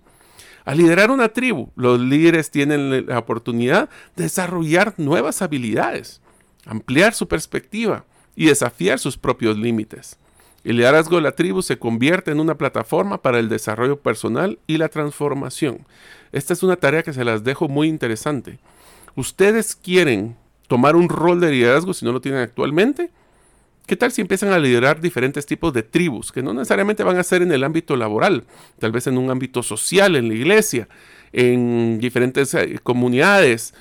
Al 0.64 0.78
liderar 0.78 1.10
una 1.10 1.30
tribu, 1.30 1.70
los 1.74 1.98
líderes 1.98 2.52
tienen 2.52 3.06
la 3.08 3.18
oportunidad 3.18 3.88
de 4.14 4.22
desarrollar 4.22 4.94
nuevas 4.96 5.42
habilidades, 5.42 6.20
ampliar 6.64 7.14
su 7.14 7.26
perspectiva 7.26 8.04
y 8.36 8.46
desafiar 8.46 9.00
sus 9.00 9.18
propios 9.18 9.58
límites. 9.58 10.18
El 10.62 10.76
liderazgo 10.76 11.16
de 11.16 11.22
la 11.22 11.32
tribu 11.32 11.62
se 11.62 11.80
convierte 11.80 12.30
en 12.30 12.38
una 12.38 12.54
plataforma 12.54 13.20
para 13.20 13.40
el 13.40 13.48
desarrollo 13.48 13.98
personal 13.98 14.60
y 14.68 14.76
la 14.76 14.88
transformación. 14.88 15.84
Esta 16.30 16.52
es 16.52 16.62
una 16.62 16.76
tarea 16.76 17.02
que 17.02 17.12
se 17.12 17.24
las 17.24 17.42
dejo 17.42 17.66
muy 17.66 17.88
interesante 17.88 18.60
ustedes 19.16 19.74
quieren 19.76 20.36
tomar 20.68 20.96
un 20.96 21.08
rol 21.08 21.40
de 21.40 21.50
liderazgo 21.50 21.94
si 21.94 22.04
no 22.04 22.12
lo 22.12 22.20
tienen 22.20 22.40
actualmente, 22.40 23.10
¿qué 23.86 23.96
tal 23.96 24.12
si 24.12 24.20
empiezan 24.20 24.52
a 24.52 24.58
liderar 24.58 25.00
diferentes 25.00 25.46
tipos 25.46 25.72
de 25.72 25.82
tribus 25.82 26.32
que 26.32 26.42
no 26.42 26.54
necesariamente 26.54 27.04
van 27.04 27.18
a 27.18 27.22
ser 27.22 27.42
en 27.42 27.52
el 27.52 27.64
ámbito 27.64 27.96
laboral, 27.96 28.44
tal 28.78 28.92
vez 28.92 29.06
en 29.06 29.18
un 29.18 29.30
ámbito 29.30 29.62
social, 29.62 30.16
en 30.16 30.28
la 30.28 30.34
iglesia, 30.34 30.88
en 31.32 31.98
diferentes 31.98 32.54
eh, 32.54 32.78
comunidades? 32.82 33.74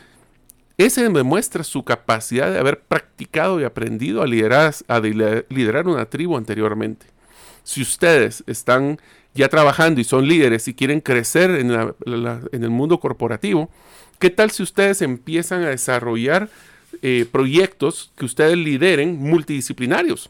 Ese 0.78 1.08
demuestra 1.08 1.64
su 1.64 1.84
capacidad 1.84 2.52
de 2.52 2.60
haber 2.60 2.82
practicado 2.82 3.62
y 3.62 3.64
aprendido 3.64 4.24
a 4.24 4.28
liderar, 4.28 4.74
una 5.88 6.06
tribu 6.06 6.36
anteriormente. 6.36 7.06
Si 7.64 7.82
ustedes 7.82 8.44
están 8.48 9.00
ya 9.36 9.50
trabajando 9.50 10.02
y 10.02 10.04
son 10.04 10.28
líderes 10.28 10.68
y 10.68 10.74
quieren 10.74 11.00
crecer 11.00 11.52
en 11.52 12.64
el 12.64 12.70
mundo 12.72 13.00
corporativo, 13.00 13.70
¿Qué 14.24 14.30
tal 14.30 14.52
si 14.52 14.64
ustedes 14.64 15.02
empiezan 15.02 15.64
a 15.64 15.68
desarrollar 15.68 16.50
eh, 17.02 17.26
proyectos 17.30 18.14
que 18.16 18.24
ustedes 18.24 18.56
lideren 18.56 19.18
multidisciplinarios? 19.20 20.30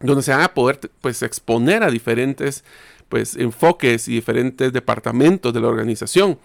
Donde 0.00 0.24
se 0.24 0.32
van 0.32 0.40
a 0.40 0.52
poder 0.52 0.80
pues, 1.00 1.22
exponer 1.22 1.84
a 1.84 1.92
diferentes 1.92 2.64
pues, 3.08 3.36
enfoques 3.36 4.08
y 4.08 4.14
diferentes 4.14 4.72
departamentos 4.72 5.54
de 5.54 5.60
la 5.60 5.68
organización. 5.68 6.40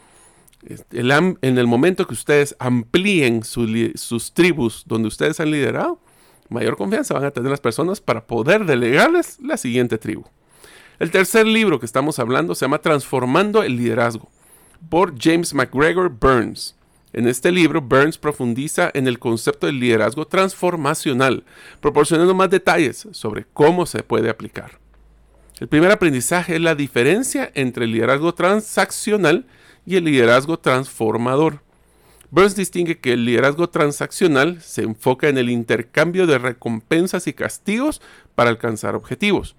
en 0.61 1.57
el 1.57 1.65
momento 1.65 2.05
que 2.05 2.13
ustedes 2.13 2.55
amplíen 2.59 3.43
sus 3.43 4.33
tribus 4.35 4.83
donde 4.85 5.07
ustedes 5.07 5.39
han 5.39 5.49
liderado, 5.49 5.99
mayor 6.49 6.77
confianza 6.77 7.15
van 7.15 7.25
a 7.25 7.31
tener 7.31 7.49
las 7.49 7.61
personas 7.61 7.99
para 7.99 8.27
poder 8.27 8.63
delegarles 8.63 9.39
la 9.41 9.57
siguiente 9.57 9.97
tribu. 9.97 10.25
El 10.99 11.09
tercer 11.09 11.47
libro 11.47 11.79
que 11.79 11.87
estamos 11.87 12.19
hablando 12.19 12.53
se 12.53 12.65
llama 12.65 12.77
Transformando 12.77 13.63
el 13.63 13.75
Liderazgo 13.75 14.29
por 14.89 15.15
James 15.19 15.53
McGregor 15.53 16.09
Burns. 16.09 16.75
En 17.13 17.27
este 17.27 17.51
libro, 17.51 17.81
Burns 17.81 18.17
profundiza 18.17 18.91
en 18.93 19.07
el 19.07 19.19
concepto 19.19 19.67
del 19.67 19.79
liderazgo 19.79 20.27
transformacional, 20.27 21.45
proporcionando 21.79 22.33
más 22.33 22.49
detalles 22.49 23.07
sobre 23.11 23.45
cómo 23.53 23.85
se 23.85 24.03
puede 24.03 24.29
aplicar. 24.29 24.79
El 25.59 25.69
primer 25.69 25.91
aprendizaje 25.91 26.55
es 26.55 26.61
la 26.61 26.75
diferencia 26.75 27.49
entre 27.55 27.85
el 27.85 27.93
liderazgo 27.93 28.33
transaccional 28.33 29.45
y 29.85 29.95
el 29.95 30.03
liderazgo 30.03 30.59
transformador. 30.59 31.61
Burns 32.31 32.57
distingue 32.57 32.99
que 32.99 33.13
el 33.13 33.23
liderazgo 33.23 33.69
transaccional 33.69 34.61
se 34.61 34.81
enfoca 34.81 35.29
en 35.29 35.37
el 35.37 35.49
intercambio 35.49 36.27
de 36.27 36.37
recompensas 36.37 37.27
y 37.27 37.33
castigos 37.33 38.01
para 38.35 38.49
alcanzar 38.49 38.95
objetivos, 38.95 39.55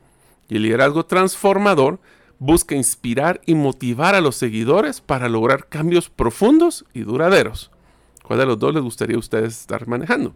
y 0.50 0.56
el 0.56 0.62
liderazgo 0.64 1.06
transformador 1.06 2.00
busca 2.38 2.74
inspirar 2.74 3.40
y 3.46 3.54
motivar 3.54 4.14
a 4.14 4.20
los 4.20 4.36
seguidores 4.36 5.00
para 5.00 5.28
lograr 5.28 5.68
cambios 5.68 6.10
profundos 6.10 6.84
y 6.92 7.00
duraderos. 7.00 7.70
¿Cuál 8.22 8.40
de 8.40 8.46
los 8.46 8.58
dos 8.58 8.74
les 8.74 8.82
gustaría 8.82 9.16
a 9.16 9.20
ustedes 9.20 9.60
estar 9.60 9.86
manejando? 9.86 10.34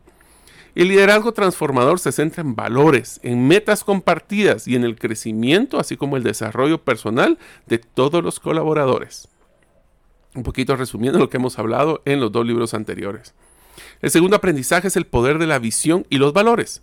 El 0.75 0.89
liderazgo 0.89 1.33
transformador 1.33 1.99
se 1.99 2.13
centra 2.13 2.43
en 2.43 2.55
valores, 2.55 3.19
en 3.25 3.49
metas 3.49 3.83
compartidas 3.83 4.69
y 4.69 4.77
en 4.77 4.85
el 4.85 4.97
crecimiento, 4.97 5.81
así 5.81 5.97
como 5.97 6.17
el 6.17 6.23
desarrollo 6.23 6.79
personal 6.79 7.39
de 7.67 7.79
todos 7.79 8.23
los 8.23 8.39
colaboradores. 8.39 9.29
Un 10.35 10.45
poquito 10.45 10.77
resumiendo 10.77 11.19
lo 11.19 11.29
que 11.29 11.39
hemos 11.39 11.59
hablado 11.59 12.03
en 12.05 12.21
los 12.21 12.31
dos 12.31 12.47
libros 12.47 12.73
anteriores. 12.73 13.35
El 14.01 14.11
segundo 14.11 14.37
aprendizaje 14.37 14.89
es 14.89 14.97
el 14.97 15.07
poder 15.07 15.39
de 15.39 15.49
la 15.49 15.59
visión 15.59 16.07
y 16.09 16.19
los 16.19 16.33
valores. 16.33 16.83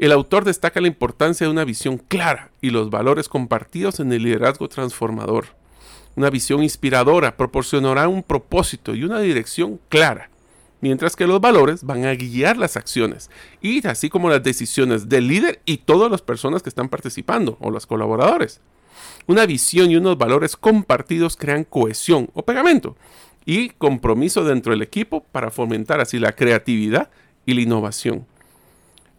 El 0.00 0.12
autor 0.12 0.46
destaca 0.46 0.80
la 0.80 0.88
importancia 0.88 1.46
de 1.46 1.50
una 1.50 1.62
visión 1.62 1.98
clara 1.98 2.52
y 2.62 2.70
los 2.70 2.88
valores 2.88 3.28
compartidos 3.28 4.00
en 4.00 4.10
el 4.14 4.22
liderazgo 4.22 4.66
transformador. 4.66 5.48
Una 6.16 6.30
visión 6.30 6.62
inspiradora 6.62 7.36
proporcionará 7.36 8.08
un 8.08 8.22
propósito 8.22 8.94
y 8.94 9.04
una 9.04 9.20
dirección 9.20 9.78
clara, 9.90 10.30
mientras 10.80 11.16
que 11.16 11.26
los 11.26 11.38
valores 11.38 11.84
van 11.84 12.06
a 12.06 12.14
guiar 12.14 12.56
las 12.56 12.78
acciones 12.78 13.28
y 13.60 13.86
así 13.86 14.08
como 14.08 14.30
las 14.30 14.42
decisiones 14.42 15.10
del 15.10 15.28
líder 15.28 15.60
y 15.66 15.76
todas 15.76 16.10
las 16.10 16.22
personas 16.22 16.62
que 16.62 16.70
están 16.70 16.88
participando 16.88 17.58
o 17.60 17.70
los 17.70 17.84
colaboradores. 17.84 18.62
Una 19.26 19.44
visión 19.44 19.90
y 19.90 19.96
unos 19.96 20.16
valores 20.16 20.56
compartidos 20.56 21.36
crean 21.36 21.64
cohesión 21.64 22.30
o 22.32 22.42
pegamento 22.42 22.96
y 23.44 23.68
compromiso 23.68 24.44
dentro 24.44 24.72
del 24.72 24.80
equipo 24.80 25.24
para 25.30 25.50
fomentar 25.50 26.00
así 26.00 26.18
la 26.18 26.32
creatividad 26.32 27.10
y 27.44 27.52
la 27.52 27.60
innovación. 27.60 28.29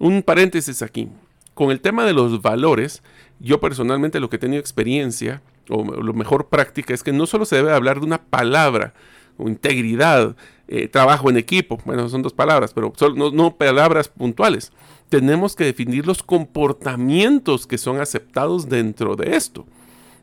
Un 0.02 0.24
paréntesis 0.24 0.82
aquí. 0.82 1.10
Con 1.54 1.70
el 1.70 1.80
tema 1.80 2.06
de 2.06 2.14
los 2.14 2.42
valores, 2.42 3.04
yo 3.40 3.60
personalmente 3.60 4.20
lo 4.20 4.32
que 4.32 4.38
he 4.38 4.40
tenido 4.40 4.60
experiencia, 4.60 5.44
o 5.70 5.84
lo 5.84 6.14
mejor 6.14 6.48
práctica, 6.48 6.96
es 6.96 7.04
que 7.04 7.14
no 7.14 7.28
solo 7.28 7.46
se 7.46 7.58
debe 7.58 7.72
hablar 7.72 8.00
de 8.00 8.08
una 8.08 8.20
palabra, 8.20 8.96
o 9.38 9.48
integridad, 9.48 10.36
eh, 10.68 10.88
trabajo 10.88 11.30
en 11.30 11.38
equipo, 11.38 11.78
bueno, 11.86 12.10
son 12.10 12.24
dos 12.24 12.34
palabras, 12.34 12.74
pero 12.74 12.92
son, 12.98 13.16
no, 13.16 13.30
no 13.30 13.56
palabras 13.58 14.08
puntuales. 14.08 14.72
Tenemos 15.10 15.56
que 15.56 15.66
definir 15.66 16.08
los 16.08 16.24
comportamientos 16.24 17.68
que 17.68 17.78
son 17.78 18.02
aceptados 18.02 18.70
dentro 18.70 19.16
de 19.16 19.36
esto. 19.36 19.68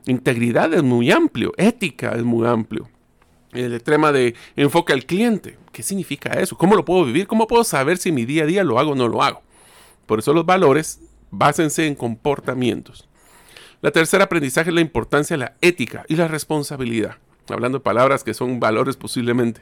Integridad 0.07 0.75
es 0.75 0.83
muy 0.83 1.13
amplio, 1.13 1.53
ética 1.57 2.17
es 2.17 2.25
muy 2.25 2.49
amplio. 2.49 2.89
El 3.53 3.81
tema 3.85 4.11
de 4.11 4.35
enfoque 4.57 4.93
al 4.93 5.07
cliente, 5.07 5.57
¿qué 5.71 5.85
significa 5.85 6.33
eso? 6.33 6.59
¿Cómo 6.59 6.75
lo 6.75 6.85
puedo 6.85 7.05
vivir? 7.05 7.29
¿Cómo 7.29 7.47
puedo 7.47 7.63
saber 7.63 7.99
si 7.99 8.11
mi 8.11 8.25
día 8.25 8.43
a 8.43 8.47
día 8.47 8.65
lo 8.65 8.81
hago 8.81 8.91
o 8.91 8.97
no 8.97 9.07
lo 9.07 9.23
hago? 9.23 9.43
Por 10.09 10.21
eso 10.21 10.33
los 10.33 10.47
valores 10.47 11.01
básense 11.31 11.87
en 11.87 11.95
comportamientos. 11.95 13.07
La 13.83 13.91
tercera 13.91 14.25
aprendizaje 14.25 14.71
es 14.71 14.75
la 14.75 14.81
importancia 14.81 15.35
de 15.35 15.45
la 15.45 15.55
ética 15.61 16.07
y 16.09 16.17
la 16.17 16.27
responsabilidad. 16.27 17.17
Hablando 17.51 17.79
de 17.79 17.85
palabras 17.85 18.25
que 18.25 18.33
son 18.33 18.59
valores 18.59 18.97
posiblemente. 18.97 19.61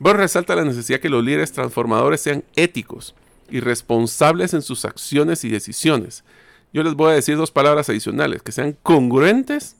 Burr 0.00 0.16
resalta 0.16 0.56
la 0.56 0.64
necesidad 0.64 0.98
que 0.98 1.08
los 1.08 1.24
líderes 1.24 1.52
transformadores 1.52 2.20
sean 2.20 2.42
éticos 2.56 3.14
y 3.48 3.60
responsables 3.60 4.52
en 4.52 4.62
sus 4.62 4.84
acciones 4.84 5.44
y 5.44 5.48
decisiones. 5.48 6.24
yo 6.72 6.82
les 6.82 6.94
voy 6.94 7.12
a 7.12 7.14
decir 7.14 7.36
dos 7.36 7.52
palabras 7.52 7.88
adicionales, 7.88 8.42
que 8.42 8.50
sean 8.50 8.76
congruentes 8.82 9.76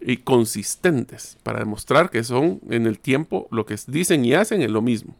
y 0.00 0.16
consistentes, 0.18 1.36
para 1.42 1.58
demostrar 1.58 2.08
que 2.08 2.24
son 2.24 2.60
en 2.70 2.86
el 2.86 2.98
tiempo 2.98 3.48
lo 3.50 3.66
que 3.66 3.76
dicen 3.86 4.24
y 4.24 4.32
hacen 4.32 4.62
es 4.62 4.70
lo 4.70 4.80
mismo. 4.80 5.14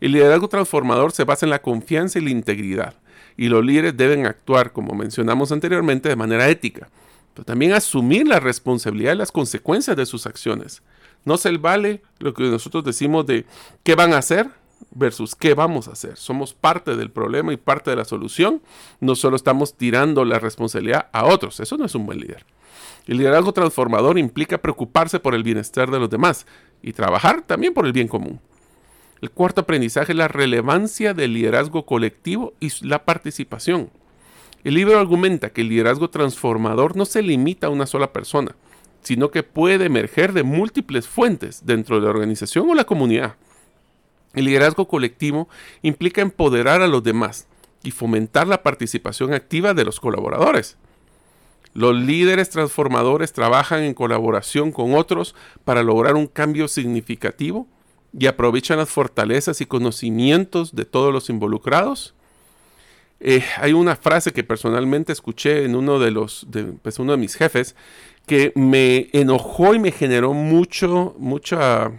El 0.00 0.12
liderazgo 0.12 0.48
transformador 0.48 1.12
se 1.12 1.24
basa 1.24 1.44
en 1.44 1.50
la 1.50 1.60
confianza 1.60 2.18
y 2.18 2.22
la 2.22 2.30
integridad, 2.30 2.94
y 3.36 3.48
los 3.48 3.64
líderes 3.64 3.96
deben 3.96 4.26
actuar, 4.26 4.72
como 4.72 4.94
mencionamos 4.94 5.52
anteriormente, 5.52 6.08
de 6.08 6.16
manera 6.16 6.48
ética, 6.48 6.88
pero 7.32 7.44
también 7.44 7.72
asumir 7.72 8.26
la 8.26 8.40
responsabilidad 8.40 9.14
y 9.14 9.18
las 9.18 9.32
consecuencias 9.32 9.96
de 9.96 10.06
sus 10.06 10.26
acciones. 10.26 10.82
No 11.24 11.36
se 11.36 11.56
vale 11.56 12.02
lo 12.18 12.34
que 12.34 12.44
nosotros 12.44 12.84
decimos 12.84 13.26
de 13.26 13.46
qué 13.82 13.94
van 13.94 14.12
a 14.12 14.18
hacer 14.18 14.50
versus 14.90 15.34
qué 15.34 15.54
vamos 15.54 15.88
a 15.88 15.92
hacer. 15.92 16.16
Somos 16.16 16.54
parte 16.54 16.96
del 16.96 17.10
problema 17.10 17.52
y 17.52 17.56
parte 17.56 17.90
de 17.90 17.96
la 17.96 18.04
solución. 18.04 18.62
No 19.00 19.14
solo 19.14 19.36
estamos 19.36 19.74
tirando 19.74 20.24
la 20.24 20.38
responsabilidad 20.38 21.08
a 21.12 21.24
otros. 21.24 21.60
Eso 21.60 21.76
no 21.76 21.86
es 21.86 21.94
un 21.94 22.06
buen 22.06 22.20
líder. 22.20 22.44
El 23.06 23.18
liderazgo 23.18 23.52
transformador 23.52 24.18
implica 24.18 24.58
preocuparse 24.58 25.20
por 25.20 25.34
el 25.34 25.42
bienestar 25.42 25.90
de 25.90 25.98
los 25.98 26.10
demás 26.10 26.46
y 26.82 26.92
trabajar 26.92 27.42
también 27.42 27.74
por 27.74 27.86
el 27.86 27.92
bien 27.92 28.08
común. 28.08 28.40
El 29.20 29.30
cuarto 29.30 29.62
aprendizaje 29.62 30.12
es 30.12 30.18
la 30.18 30.28
relevancia 30.28 31.14
del 31.14 31.34
liderazgo 31.34 31.86
colectivo 31.86 32.52
y 32.60 32.70
la 32.86 33.04
participación. 33.04 33.90
El 34.64 34.74
libro 34.74 34.98
argumenta 34.98 35.50
que 35.50 35.60
el 35.60 35.68
liderazgo 35.68 36.10
transformador 36.10 36.96
no 36.96 37.04
se 37.04 37.22
limita 37.22 37.66
a 37.66 37.70
una 37.70 37.86
sola 37.86 38.12
persona, 38.12 38.54
sino 39.02 39.30
que 39.30 39.42
puede 39.42 39.86
emerger 39.86 40.32
de 40.32 40.42
múltiples 40.42 41.06
fuentes 41.06 41.66
dentro 41.66 41.96
de 41.96 42.02
la 42.02 42.10
organización 42.10 42.68
o 42.68 42.74
la 42.74 42.84
comunidad. 42.84 43.36
El 44.32 44.46
liderazgo 44.46 44.88
colectivo 44.88 45.48
implica 45.82 46.22
empoderar 46.22 46.82
a 46.82 46.88
los 46.88 47.04
demás 47.04 47.46
y 47.82 47.90
fomentar 47.90 48.48
la 48.48 48.62
participación 48.62 49.34
activa 49.34 49.74
de 49.74 49.84
los 49.84 50.00
colaboradores. 50.00 50.76
Los 51.74 51.94
líderes 51.94 52.50
transformadores 52.50 53.32
trabajan 53.32 53.82
en 53.82 53.94
colaboración 53.94 54.72
con 54.72 54.94
otros 54.94 55.34
para 55.64 55.82
lograr 55.82 56.14
un 56.14 56.26
cambio 56.26 56.68
significativo 56.68 57.68
y 58.18 58.26
aprovechan 58.26 58.78
las 58.78 58.90
fortalezas 58.90 59.60
y 59.60 59.66
conocimientos 59.66 60.74
de 60.74 60.84
todos 60.84 61.12
los 61.12 61.30
involucrados. 61.30 62.14
Eh, 63.20 63.42
hay 63.56 63.72
una 63.72 63.96
frase 63.96 64.32
que 64.32 64.44
personalmente 64.44 65.12
escuché 65.12 65.64
en 65.64 65.74
uno 65.74 65.98
de 65.98 66.10
los, 66.10 66.46
de, 66.50 66.64
pues 66.64 66.98
uno 66.98 67.12
de 67.12 67.18
mis 67.18 67.34
jefes, 67.34 67.74
que 68.26 68.52
me 68.54 69.08
enojó 69.12 69.74
y 69.74 69.78
me 69.78 69.92
generó 69.92 70.32
mucho, 70.32 71.14
mucha 71.18 71.92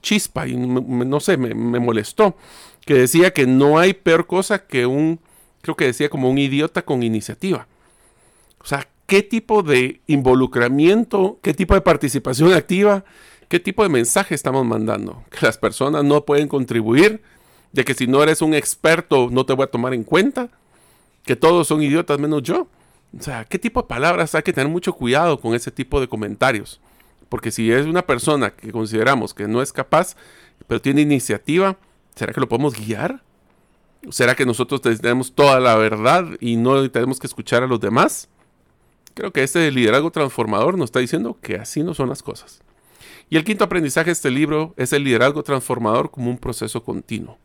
chispa 0.00 0.46
y 0.46 0.56
no 0.56 1.20
sé, 1.20 1.36
me, 1.36 1.54
molestó, 1.54 2.36
que 2.86 2.94
decía 2.94 3.32
que 3.32 3.46
no 3.46 3.78
hay 3.78 3.92
peor 3.92 4.26
cosa 4.26 4.66
que 4.66 4.86
un, 4.86 5.20
creo 5.60 5.76
que 5.76 5.86
decía 5.86 6.08
como 6.08 6.30
un 6.30 6.38
idiota 6.38 6.82
con 6.82 7.02
iniciativa. 7.02 7.66
O 8.60 8.66
sea, 8.66 8.88
¿qué 9.06 9.22
tipo 9.22 9.62
de 9.62 10.00
involucramiento, 10.06 11.38
qué 11.42 11.52
tipo 11.52 11.74
de 11.74 11.80
participación 11.82 12.52
activa, 12.52 13.04
qué 13.48 13.60
tipo 13.60 13.82
de 13.82 13.88
mensaje 13.88 14.34
estamos 14.34 14.64
mandando? 14.64 15.24
Que 15.30 15.46
las 15.46 15.58
personas 15.58 16.04
no 16.04 16.24
pueden 16.24 16.48
contribuir, 16.48 17.22
de 17.72 17.84
que 17.84 17.94
si 17.94 18.06
no 18.06 18.22
eres 18.22 18.42
un 18.42 18.54
experto 18.54 19.28
no 19.30 19.44
te 19.44 19.52
voy 19.52 19.64
a 19.64 19.70
tomar 19.70 19.94
en 19.94 20.04
cuenta, 20.04 20.48
que 21.24 21.36
todos 21.36 21.66
son 21.66 21.82
idiotas 21.82 22.18
menos 22.18 22.42
yo. 22.42 22.68
O 23.18 23.22
sea, 23.22 23.44
¿qué 23.44 23.58
tipo 23.58 23.82
de 23.82 23.88
palabras? 23.88 24.34
Hay 24.34 24.42
que 24.42 24.52
tener 24.52 24.70
mucho 24.70 24.92
cuidado 24.92 25.40
con 25.40 25.54
ese 25.54 25.70
tipo 25.70 26.00
de 26.00 26.08
comentarios. 26.08 26.80
Porque 27.28 27.50
si 27.50 27.70
es 27.70 27.86
una 27.86 28.02
persona 28.02 28.50
que 28.50 28.72
consideramos 28.72 29.34
que 29.34 29.46
no 29.46 29.60
es 29.60 29.72
capaz, 29.72 30.16
pero 30.66 30.80
tiene 30.80 31.02
iniciativa, 31.02 31.76
¿será 32.14 32.32
que 32.32 32.40
lo 32.40 32.48
podemos 32.48 32.74
guiar? 32.74 33.22
¿Será 34.10 34.34
que 34.34 34.46
nosotros 34.46 34.80
tenemos 34.80 35.34
toda 35.34 35.60
la 35.60 35.76
verdad 35.76 36.26
y 36.40 36.56
no 36.56 36.90
tenemos 36.90 37.18
que 37.18 37.26
escuchar 37.26 37.62
a 37.62 37.66
los 37.66 37.80
demás? 37.80 38.28
Creo 39.14 39.32
que 39.32 39.42
este 39.42 39.70
liderazgo 39.70 40.10
transformador 40.10 40.78
nos 40.78 40.86
está 40.86 41.00
diciendo 41.00 41.36
que 41.42 41.56
así 41.56 41.82
no 41.82 41.92
son 41.92 42.08
las 42.08 42.22
cosas. 42.22 42.62
Y 43.30 43.36
el 43.36 43.44
quinto 43.44 43.64
aprendizaje 43.64 44.06
de 44.06 44.12
este 44.12 44.30
libro 44.30 44.74
es 44.76 44.92
el 44.92 45.04
liderazgo 45.04 45.42
transformador 45.42 46.10
como 46.10 46.30
un 46.30 46.38
proceso 46.38 46.82
continuo. 46.82 47.36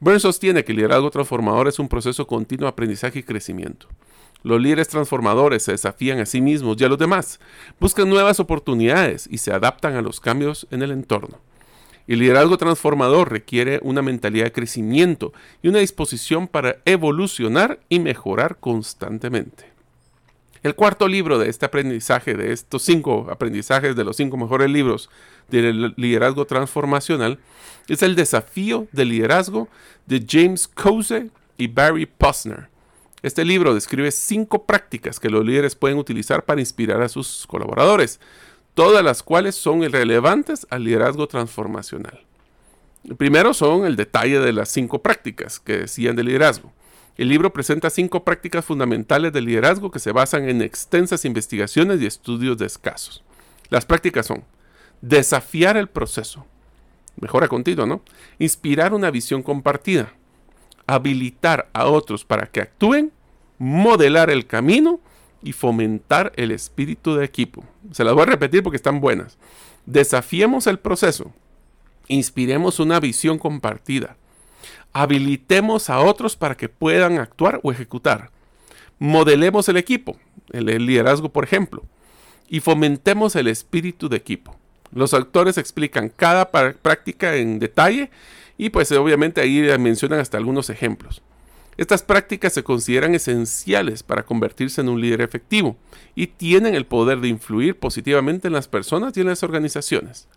Burns 0.00 0.22
sostiene 0.22 0.64
que 0.64 0.72
el 0.72 0.78
liderazgo 0.78 1.10
transformador 1.10 1.68
es 1.68 1.78
un 1.78 1.88
proceso 1.88 2.26
continuo 2.26 2.64
de 2.64 2.70
aprendizaje 2.70 3.20
y 3.20 3.22
crecimiento. 3.22 3.86
Los 4.42 4.60
líderes 4.60 4.88
transformadores 4.88 5.62
se 5.62 5.72
desafían 5.72 6.18
a 6.18 6.26
sí 6.26 6.40
mismos 6.40 6.78
y 6.80 6.84
a 6.84 6.88
los 6.88 6.98
demás, 6.98 7.38
buscan 7.78 8.08
nuevas 8.08 8.40
oportunidades 8.40 9.28
y 9.30 9.38
se 9.38 9.52
adaptan 9.52 9.94
a 9.94 10.02
los 10.02 10.18
cambios 10.18 10.66
en 10.70 10.82
el 10.82 10.90
entorno. 10.90 11.38
El 12.06 12.18
liderazgo 12.18 12.56
transformador 12.56 13.30
requiere 13.30 13.78
una 13.82 14.02
mentalidad 14.02 14.46
de 14.46 14.52
crecimiento 14.52 15.32
y 15.62 15.68
una 15.68 15.78
disposición 15.78 16.48
para 16.48 16.78
evolucionar 16.86 17.78
y 17.88 18.00
mejorar 18.00 18.56
constantemente. 18.58 19.69
El 20.62 20.74
cuarto 20.74 21.08
libro 21.08 21.38
de 21.38 21.48
este 21.48 21.64
aprendizaje, 21.64 22.34
de 22.34 22.52
estos 22.52 22.82
cinco 22.82 23.28
aprendizajes 23.30 23.96
de 23.96 24.04
los 24.04 24.16
cinco 24.16 24.36
mejores 24.36 24.68
libros 24.68 25.08
del 25.48 25.94
liderazgo 25.96 26.44
transformacional, 26.44 27.38
es 27.88 28.02
El 28.02 28.14
desafío 28.14 28.86
del 28.92 29.08
liderazgo 29.08 29.68
de 30.04 30.24
James 30.28 30.68
Cose 30.68 31.30
y 31.56 31.66
Barry 31.68 32.04
Posner. 32.04 32.68
Este 33.22 33.44
libro 33.44 33.74
describe 33.74 34.10
cinco 34.10 34.64
prácticas 34.64 35.18
que 35.18 35.30
los 35.30 35.44
líderes 35.44 35.74
pueden 35.74 35.96
utilizar 35.96 36.44
para 36.44 36.60
inspirar 36.60 37.00
a 37.00 37.08
sus 37.08 37.46
colaboradores, 37.46 38.20
todas 38.74 39.02
las 39.02 39.22
cuales 39.22 39.54
son 39.54 39.82
relevantes 39.90 40.66
al 40.68 40.84
liderazgo 40.84 41.26
transformacional. 41.26 42.24
El 43.08 43.16
primero 43.16 43.54
son 43.54 43.86
el 43.86 43.96
detalle 43.96 44.40
de 44.40 44.52
las 44.52 44.68
cinco 44.68 45.00
prácticas 45.00 45.58
que 45.58 45.78
decían 45.78 46.16
de 46.16 46.24
liderazgo. 46.24 46.70
El 47.16 47.28
libro 47.28 47.52
presenta 47.52 47.90
cinco 47.90 48.24
prácticas 48.24 48.64
fundamentales 48.64 49.32
de 49.32 49.40
liderazgo 49.40 49.90
que 49.90 49.98
se 49.98 50.12
basan 50.12 50.48
en 50.48 50.62
extensas 50.62 51.24
investigaciones 51.24 52.00
y 52.00 52.06
estudios 52.06 52.56
de 52.58 52.66
escasos. 52.66 53.22
Las 53.68 53.84
prácticas 53.84 54.26
son 54.26 54.44
desafiar 55.00 55.76
el 55.76 55.88
proceso, 55.88 56.46
mejora 57.20 57.48
continua, 57.48 57.86
¿no? 57.86 58.02
Inspirar 58.38 58.94
una 58.94 59.10
visión 59.10 59.42
compartida, 59.42 60.12
habilitar 60.86 61.68
a 61.72 61.86
otros 61.86 62.24
para 62.24 62.46
que 62.46 62.60
actúen, 62.60 63.12
modelar 63.58 64.30
el 64.30 64.46
camino 64.46 65.00
y 65.42 65.52
fomentar 65.52 66.32
el 66.36 66.50
espíritu 66.50 67.14
de 67.14 67.24
equipo. 67.24 67.64
Se 67.92 68.04
las 68.04 68.14
voy 68.14 68.22
a 68.24 68.26
repetir 68.26 68.62
porque 68.62 68.76
están 68.76 69.00
buenas. 69.00 69.38
Desafiemos 69.86 70.66
el 70.66 70.78
proceso, 70.78 71.32
inspiremos 72.08 72.80
una 72.80 73.00
visión 73.00 73.38
compartida, 73.38 74.16
habilitemos 74.92 75.90
a 75.90 76.00
otros 76.00 76.36
para 76.36 76.56
que 76.56 76.68
puedan 76.68 77.18
actuar 77.18 77.60
o 77.62 77.72
ejecutar, 77.72 78.30
modelemos 78.98 79.68
el 79.68 79.76
equipo, 79.76 80.16
el, 80.52 80.66
liderazgo 80.86 81.30
por 81.30 81.44
ejemplo, 81.44 81.84
y 82.48 82.60
fomentemos 82.60 83.36
el 83.36 83.48
espíritu 83.48 84.08
de 84.08 84.16
equipo. 84.16 84.56
Los 84.92 85.14
autores 85.14 85.56
explican 85.56 86.08
cada 86.08 86.50
práctica 86.50 87.36
en 87.36 87.58
detalle 87.58 88.10
y 88.58 88.70
pues 88.70 88.90
obviamente 88.92 89.40
ahí 89.40 89.62
mencionan 89.78 90.18
hasta 90.18 90.36
algunos 90.36 90.68
ejemplos. 90.68 91.22
Estas 91.76 92.02
prácticas 92.02 92.52
se 92.52 92.64
consideran 92.64 93.14
esenciales 93.14 94.02
para 94.02 94.24
convertirse 94.24 94.82
en 94.82 94.90
un 94.90 95.00
líder 95.00 95.22
efectivo 95.22 95.76
y 96.14 96.26
tienen 96.26 96.74
el 96.74 96.84
poder 96.84 97.20
de 97.20 97.28
influir 97.28 97.78
positivamente 97.78 98.48
en 98.48 98.52
las 98.52 98.68
personas 98.68 99.16
y 99.16 99.20
en 99.20 99.28
las 99.28 99.42
organizaciones. 99.42 100.28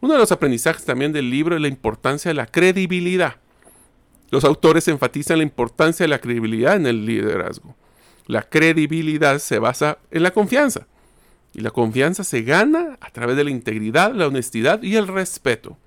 Uno 0.00 0.12
de 0.12 0.18
los 0.18 0.30
aprendizajes 0.30 0.84
también 0.84 1.12
del 1.12 1.30
libro 1.30 1.56
es 1.56 1.62
la 1.62 1.68
importancia 1.68 2.28
de 2.28 2.34
la 2.34 2.46
credibilidad. 2.46 3.36
Los 4.30 4.44
autores 4.44 4.88
enfatizan 4.88 5.38
la 5.38 5.44
importancia 5.44 6.04
de 6.04 6.08
la 6.08 6.20
credibilidad 6.20 6.76
en 6.76 6.86
el 6.86 7.06
liderazgo. 7.06 7.74
La 8.26 8.42
credibilidad 8.42 9.38
se 9.38 9.58
basa 9.58 9.98
en 10.10 10.22
la 10.22 10.32
confianza. 10.32 10.86
Y 11.54 11.60
la 11.60 11.70
confianza 11.70 12.24
se 12.24 12.42
gana 12.42 12.98
a 13.00 13.10
través 13.10 13.36
de 13.36 13.44
la 13.44 13.50
integridad, 13.50 14.12
la 14.12 14.26
honestidad 14.26 14.82
y 14.82 14.96
el 14.96 15.08
respeto. 15.08 15.78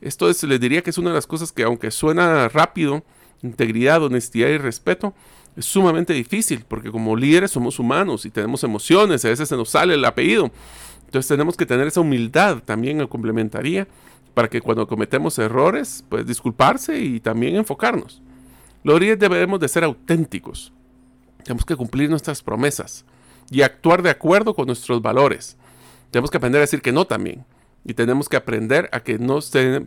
Esto 0.00 0.28
es, 0.28 0.42
les 0.44 0.60
diría 0.60 0.82
que 0.82 0.90
es 0.90 0.98
una 0.98 1.10
de 1.10 1.14
las 1.14 1.26
cosas 1.26 1.50
que 1.50 1.62
aunque 1.62 1.90
suena 1.90 2.48
rápido, 2.48 3.02
integridad, 3.42 4.02
honestidad 4.02 4.48
y 4.48 4.58
respeto, 4.58 5.14
es 5.56 5.64
sumamente 5.64 6.12
difícil 6.12 6.64
porque 6.68 6.90
como 6.90 7.16
líderes 7.16 7.50
somos 7.50 7.78
humanos 7.78 8.24
y 8.26 8.30
tenemos 8.30 8.62
emociones, 8.62 9.24
a 9.24 9.28
veces 9.28 9.48
se 9.48 9.56
nos 9.56 9.70
sale 9.70 9.94
el 9.94 10.04
apellido. 10.04 10.52
Entonces 11.06 11.28
tenemos 11.28 11.56
que 11.56 11.66
tener 11.66 11.86
esa 11.86 12.02
humildad 12.02 12.62
también 12.64 13.00
en 13.00 13.06
complementaría 13.06 13.88
para 14.38 14.48
que 14.48 14.60
cuando 14.60 14.86
cometemos 14.86 15.36
errores, 15.40 16.04
pues 16.08 16.24
disculparse 16.24 16.96
y 17.00 17.18
también 17.18 17.56
enfocarnos. 17.56 18.22
Los 18.84 19.00
líderes 19.00 19.18
debemos 19.18 19.58
de 19.58 19.66
ser 19.66 19.82
auténticos. 19.82 20.72
Tenemos 21.42 21.64
que 21.64 21.74
cumplir 21.74 22.08
nuestras 22.08 22.40
promesas 22.40 23.04
y 23.50 23.62
actuar 23.62 24.00
de 24.00 24.10
acuerdo 24.10 24.54
con 24.54 24.66
nuestros 24.66 25.02
valores. 25.02 25.56
Tenemos 26.12 26.30
que 26.30 26.36
aprender 26.36 26.60
a 26.60 26.66
decir 26.66 26.82
que 26.82 26.92
no 26.92 27.04
también. 27.04 27.46
Y 27.84 27.94
tenemos 27.94 28.28
que 28.28 28.36
aprender 28.36 28.88
a 28.92 29.00
que 29.00 29.18
no, 29.18 29.40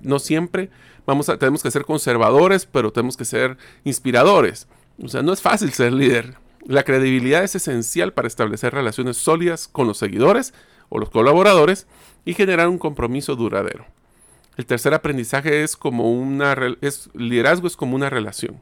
no 0.03 0.19
siempre 0.19 0.69
vamos 1.05 1.29
a, 1.29 1.37
tenemos 1.37 1.63
que 1.63 1.71
ser 1.71 1.85
conservadores, 1.85 2.65
pero 2.65 2.91
tenemos 2.91 3.15
que 3.15 3.23
ser 3.23 3.57
inspiradores. 3.85 4.67
O 5.01 5.07
sea, 5.07 5.21
no 5.21 5.31
es 5.31 5.41
fácil 5.41 5.71
ser 5.71 5.93
líder. 5.93 6.35
La 6.65 6.83
credibilidad 6.83 7.41
es 7.41 7.55
esencial 7.55 8.11
para 8.11 8.27
establecer 8.27 8.73
relaciones 8.73 9.15
sólidas 9.15 9.69
con 9.69 9.87
los 9.87 9.97
seguidores 9.97 10.53
o 10.89 10.99
los 10.99 11.09
colaboradores 11.09 11.87
y 12.25 12.33
generar 12.33 12.67
un 12.67 12.79
compromiso 12.79 13.37
duradero. 13.37 13.85
El 14.57 14.65
tercer 14.65 14.93
aprendizaje 14.93 15.63
es 15.63 15.77
como 15.77 16.11
una 16.11 16.55
es, 16.81 17.09
liderazgo 17.13 17.67
es 17.67 17.77
como 17.77 17.95
una 17.95 18.09
relación. 18.09 18.61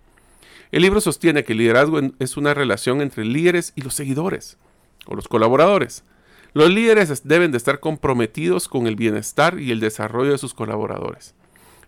El 0.71 0.83
libro 0.83 1.01
sostiene 1.01 1.43
que 1.43 1.53
el 1.53 1.59
liderazgo 1.59 1.99
es 2.19 2.37
una 2.37 2.53
relación 2.53 3.01
entre 3.01 3.25
líderes 3.25 3.73
y 3.75 3.81
los 3.81 3.95
seguidores 3.95 4.57
o 5.07 5.15
los 5.15 5.27
colaboradores. 5.27 6.03
Los 6.53 6.69
líderes 6.69 7.27
deben 7.27 7.51
de 7.51 7.57
estar 7.57 7.79
comprometidos 7.79 8.67
con 8.67 8.87
el 8.87 8.95
bienestar 8.95 9.59
y 9.59 9.71
el 9.71 9.79
desarrollo 9.79 10.31
de 10.31 10.37
sus 10.37 10.53
colaboradores. 10.53 11.33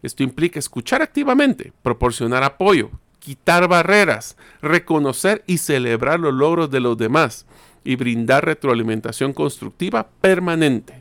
Esto 0.02 0.24
implica 0.24 0.58
escuchar 0.58 1.02
activamente, 1.02 1.74
proporcionar 1.84 2.44
apoyo, 2.44 2.90
quitar 3.20 3.68
barreras, 3.68 4.36
reconocer 4.62 5.44
y 5.46 5.60
celebrar 5.60 6.20
los 6.20 6.34
logros 6.34 6.72
de 6.72 6.80
los 6.80 6.98
demás 6.98 7.46
y 7.84 7.96
brindar 7.96 8.46
retroalimentación 8.46 9.34
constructiva 9.34 10.10
permanente. 10.22 11.01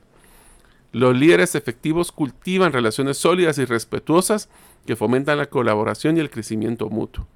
Los 0.93 1.17
líderes 1.17 1.55
efectivos 1.55 2.11
cultivan 2.11 2.73
relaciones 2.73 3.17
sólidas 3.19 3.59
y 3.59 3.65
respetuosas 3.65 4.49
que 4.87 4.97
fomentan 4.97 5.39
la 5.39 5.47
colaboración 5.47 6.17
y 6.17 6.21
el 6.21 6.31
crecimiento 6.31 6.89
mutuo. 6.91 7.27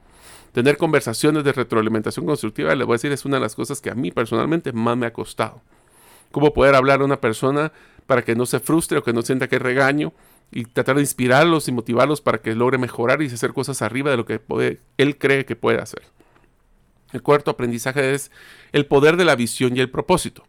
Tener 0.53 0.77
conversaciones 0.77 1.45
de 1.45 1.53
retroalimentación 1.53 2.27
constructiva, 2.27 2.75
les 2.75 2.87
voy 2.87 2.95
a 2.95 2.97
decir, 2.97 3.13
es 3.13 3.25
una 3.25 3.37
de 3.37 3.43
las 3.43 3.55
cosas 3.55 3.81
que 3.81 3.91
a 3.91 3.95
mí 3.95 4.11
personalmente 4.11 4.73
más 4.73 4.97
me 4.97 5.07
ha 5.07 5.13
costado. 5.13 5.63
Cómo 6.31 6.53
poder 6.53 6.75
hablar 6.75 7.01
a 7.01 7.05
una 7.05 7.21
persona 7.21 7.73
para 8.07 8.23
que 8.23 8.35
no 8.35 8.47
se 8.47 8.61
frustre 8.61 8.99
o 8.99 9.03
que 9.03 9.13
no 9.13 9.23
sienta 9.23 9.49
que 9.49 9.59
regaño 9.59 10.13
y 10.51 10.65
tratar 10.65 10.97
de 10.97 11.03
inspirarlos 11.03 11.69
y 11.69 11.73
motivarlos 11.73 12.21
para 12.21 12.39
que 12.39 12.55
logre 12.55 12.79
mejorar 12.79 13.23
y 13.23 13.27
hacer 13.27 13.53
cosas 13.53 13.83
arriba 13.83 14.11
de 14.11 14.17
lo 14.17 14.27
que 14.27 14.41
él 14.99 15.19
cree 15.19 15.45
que 15.45 15.57
puede 15.57 15.81
hacer. 15.81 16.03
El 17.13 17.23
cuarto 17.23 17.53
aprendizaje 17.53 18.15
es 18.15 18.31
el 18.73 18.87
poder 18.87 19.17
de 19.17 19.25
la 19.25 19.37
visión 19.37 19.77
y 19.77 19.81
el 19.81 19.91
propósito. 19.91 20.45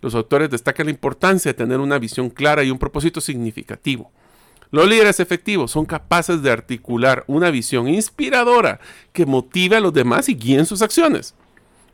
Los 0.00 0.14
autores 0.14 0.50
destacan 0.50 0.86
la 0.86 0.92
importancia 0.92 1.50
de 1.50 1.58
tener 1.58 1.80
una 1.80 1.98
visión 1.98 2.30
clara 2.30 2.62
y 2.62 2.70
un 2.70 2.78
propósito 2.78 3.20
significativo. 3.20 4.10
Los 4.70 4.86
líderes 4.86 5.18
efectivos 5.18 5.70
son 5.70 5.86
capaces 5.86 6.42
de 6.42 6.50
articular 6.50 7.24
una 7.26 7.50
visión 7.50 7.88
inspiradora 7.88 8.80
que 9.12 9.24
motive 9.24 9.76
a 9.76 9.80
los 9.80 9.94
demás 9.94 10.28
y 10.28 10.34
guíen 10.34 10.66
sus 10.66 10.82
acciones. 10.82 11.34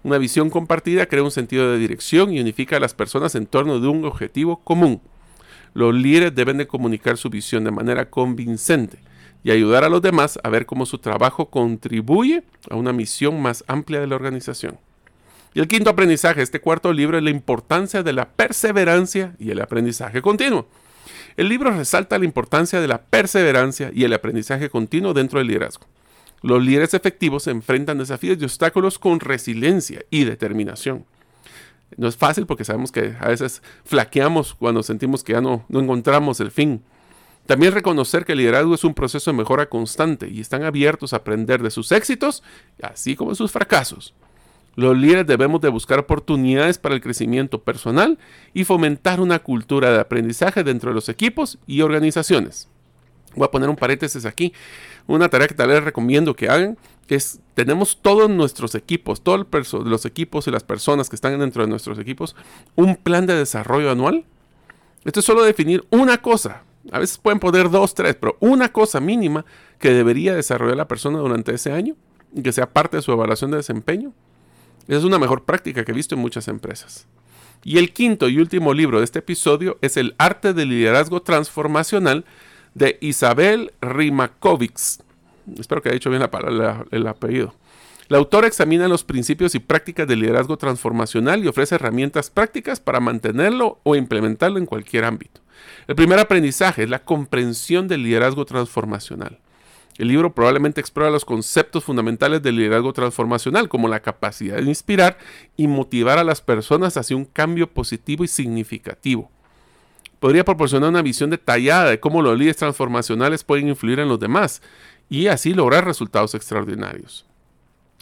Una 0.02 0.18
visión 0.18 0.50
compartida 0.50 1.06
crea 1.06 1.22
un 1.22 1.30
sentido 1.30 1.70
de 1.70 1.78
dirección 1.78 2.32
y 2.32 2.40
unifica 2.40 2.76
a 2.76 2.80
las 2.80 2.92
personas 2.92 3.34
en 3.36 3.46
torno 3.46 3.78
de 3.78 3.86
un 3.86 4.04
objetivo 4.04 4.56
común. 4.56 5.00
Los 5.72 5.94
líderes 5.94 6.34
deben 6.34 6.58
de 6.58 6.66
comunicar 6.66 7.16
su 7.16 7.30
visión 7.30 7.64
de 7.64 7.70
manera 7.70 8.10
convincente 8.10 8.98
y 9.44 9.50
ayudar 9.50 9.84
a 9.84 9.88
los 9.88 10.02
demás 10.02 10.38
a 10.42 10.48
ver 10.48 10.66
cómo 10.66 10.84
su 10.84 10.98
trabajo 10.98 11.46
contribuye 11.50 12.42
a 12.68 12.76
una 12.76 12.92
misión 12.92 13.40
más 13.40 13.62
amplia 13.68 14.00
de 14.00 14.08
la 14.08 14.16
organización. 14.16 14.78
Y 15.54 15.60
el 15.60 15.68
quinto 15.68 15.90
aprendizaje, 15.90 16.42
este 16.42 16.60
cuarto 16.60 16.92
libro, 16.92 17.16
es 17.16 17.22
la 17.22 17.30
importancia 17.30 18.02
de 18.02 18.12
la 18.12 18.28
perseverancia 18.28 19.36
y 19.38 19.52
el 19.52 19.60
aprendizaje 19.60 20.20
continuo. 20.20 20.66
El 21.36 21.48
libro 21.48 21.70
resalta 21.70 22.18
la 22.18 22.24
importancia 22.24 22.80
de 22.80 22.88
la 22.88 23.02
perseverancia 23.02 23.90
y 23.94 24.02
el 24.02 24.12
aprendizaje 24.12 24.68
continuo 24.68 25.14
dentro 25.14 25.38
del 25.38 25.48
liderazgo. 25.48 25.86
Los 26.42 26.62
líderes 26.62 26.92
efectivos 26.92 27.44
se 27.44 27.52
enfrentan 27.52 27.98
desafíos 27.98 28.36
y 28.40 28.44
obstáculos 28.44 28.98
con 28.98 29.20
resiliencia 29.20 30.04
y 30.10 30.24
determinación. 30.24 31.06
No 31.96 32.08
es 32.08 32.16
fácil 32.16 32.46
porque 32.46 32.64
sabemos 32.64 32.90
que 32.90 33.14
a 33.20 33.28
veces 33.28 33.62
flaqueamos 33.84 34.54
cuando 34.54 34.82
sentimos 34.82 35.22
que 35.22 35.34
ya 35.34 35.40
no, 35.40 35.64
no 35.68 35.80
encontramos 35.80 36.40
el 36.40 36.50
fin. 36.50 36.82
También 37.46 37.72
reconocer 37.72 38.24
que 38.24 38.32
el 38.32 38.38
liderazgo 38.38 38.74
es 38.74 38.84
un 38.84 38.94
proceso 38.94 39.30
de 39.30 39.36
mejora 39.36 39.66
constante 39.66 40.28
y 40.28 40.40
están 40.40 40.64
abiertos 40.64 41.12
a 41.12 41.18
aprender 41.18 41.62
de 41.62 41.70
sus 41.70 41.92
éxitos, 41.92 42.42
así 42.82 43.14
como 43.14 43.30
de 43.30 43.36
sus 43.36 43.52
fracasos. 43.52 44.14
Los 44.76 44.96
líderes 44.96 45.26
debemos 45.26 45.60
de 45.60 45.68
buscar 45.68 45.98
oportunidades 45.98 46.78
para 46.78 46.94
el 46.94 47.00
crecimiento 47.00 47.62
personal 47.62 48.18
y 48.52 48.64
fomentar 48.64 49.20
una 49.20 49.38
cultura 49.38 49.92
de 49.92 50.00
aprendizaje 50.00 50.64
dentro 50.64 50.90
de 50.90 50.94
los 50.94 51.08
equipos 51.08 51.58
y 51.66 51.82
organizaciones. 51.82 52.68
Voy 53.36 53.46
a 53.46 53.50
poner 53.50 53.68
un 53.68 53.76
paréntesis 53.76 54.24
aquí. 54.26 54.52
Una 55.06 55.28
tarea 55.28 55.48
que 55.48 55.54
tal 55.54 55.68
vez 55.68 55.82
recomiendo 55.82 56.34
que 56.34 56.48
hagan 56.48 56.78
es, 57.08 57.40
tenemos 57.54 57.98
todos 58.00 58.30
nuestros 58.30 58.74
equipos, 58.74 59.22
todos 59.22 59.46
los 59.84 60.06
equipos 60.06 60.46
y 60.46 60.50
las 60.50 60.64
personas 60.64 61.08
que 61.08 61.16
están 61.16 61.38
dentro 61.38 61.62
de 61.62 61.68
nuestros 61.68 61.98
equipos, 61.98 62.34
un 62.76 62.96
plan 62.96 63.26
de 63.26 63.34
desarrollo 63.34 63.90
anual. 63.90 64.24
Esto 65.04 65.20
es 65.20 65.26
solo 65.26 65.42
definir 65.42 65.84
una 65.90 66.18
cosa. 66.18 66.62
A 66.90 66.98
veces 66.98 67.18
pueden 67.18 67.40
poner 67.40 67.70
dos, 67.70 67.94
tres, 67.94 68.16
pero 68.16 68.36
una 68.40 68.70
cosa 68.72 69.00
mínima 69.00 69.44
que 69.78 69.90
debería 69.90 70.34
desarrollar 70.34 70.76
la 70.76 70.88
persona 70.88 71.18
durante 71.18 71.54
ese 71.54 71.72
año 71.72 71.94
y 72.34 72.42
que 72.42 72.52
sea 72.52 72.72
parte 72.72 72.96
de 72.96 73.02
su 73.02 73.12
evaluación 73.12 73.50
de 73.50 73.58
desempeño. 73.58 74.12
Esa 74.88 74.98
es 74.98 75.04
una 75.04 75.18
mejor 75.18 75.44
práctica 75.44 75.84
que 75.84 75.92
he 75.92 75.94
visto 75.94 76.14
en 76.14 76.20
muchas 76.20 76.48
empresas. 76.48 77.06
Y 77.62 77.78
el 77.78 77.92
quinto 77.92 78.28
y 78.28 78.38
último 78.38 78.74
libro 78.74 78.98
de 78.98 79.04
este 79.04 79.20
episodio 79.20 79.78
es 79.80 79.96
El 79.96 80.14
arte 80.18 80.52
del 80.52 80.68
liderazgo 80.68 81.22
transformacional 81.22 82.24
de 82.74 82.98
Isabel 83.00 83.72
Rimakovics. 83.80 85.02
Espero 85.58 85.80
que 85.80 85.88
haya 85.88 85.94
dicho 85.94 86.10
bien 86.10 86.22
la 86.22 86.84
el 86.90 87.06
apellido. 87.06 87.54
La 88.08 88.18
autora 88.18 88.46
examina 88.46 88.86
los 88.86 89.02
principios 89.02 89.54
y 89.54 89.60
prácticas 89.60 90.06
del 90.06 90.20
liderazgo 90.20 90.58
transformacional 90.58 91.42
y 91.42 91.48
ofrece 91.48 91.76
herramientas 91.76 92.28
prácticas 92.28 92.78
para 92.78 93.00
mantenerlo 93.00 93.80
o 93.82 93.96
implementarlo 93.96 94.58
en 94.58 94.66
cualquier 94.66 95.04
ámbito. 95.04 95.40
El 95.86 95.94
primer 95.94 96.18
aprendizaje 96.18 96.82
es 96.82 96.90
la 96.90 97.04
comprensión 97.04 97.88
del 97.88 98.02
liderazgo 98.02 98.44
transformacional. 98.44 99.38
El 99.96 100.08
libro 100.08 100.34
probablemente 100.34 100.80
explora 100.80 101.10
los 101.10 101.24
conceptos 101.24 101.84
fundamentales 101.84 102.42
del 102.42 102.56
liderazgo 102.56 102.92
transformacional, 102.92 103.68
como 103.68 103.86
la 103.86 104.00
capacidad 104.00 104.56
de 104.56 104.64
inspirar 104.64 105.18
y 105.56 105.68
motivar 105.68 106.18
a 106.18 106.24
las 106.24 106.40
personas 106.40 106.96
hacia 106.96 107.16
un 107.16 107.24
cambio 107.24 107.70
positivo 107.70 108.24
y 108.24 108.28
significativo. 108.28 109.30
Podría 110.18 110.44
proporcionar 110.44 110.88
una 110.88 111.02
visión 111.02 111.30
detallada 111.30 111.90
de 111.90 112.00
cómo 112.00 112.22
los 112.22 112.36
líderes 112.36 112.56
transformacionales 112.56 113.44
pueden 113.44 113.68
influir 113.68 114.00
en 114.00 114.08
los 114.08 114.18
demás 114.18 114.62
y 115.08 115.28
así 115.28 115.54
lograr 115.54 115.84
resultados 115.84 116.34
extraordinarios. 116.34 117.26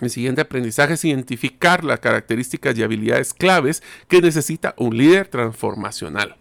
El 0.01 0.09
siguiente 0.09 0.41
aprendizaje 0.41 0.95
es 0.95 1.05
identificar 1.05 1.85
las 1.85 2.01
características 2.01 2.77
y 2.77 2.83
habilidades 2.83 3.35
claves 3.35 3.83
que 4.09 4.23
necesita 4.23 4.75
un 4.79 4.97
líder 4.97 5.29
transformacional. 5.29 6.37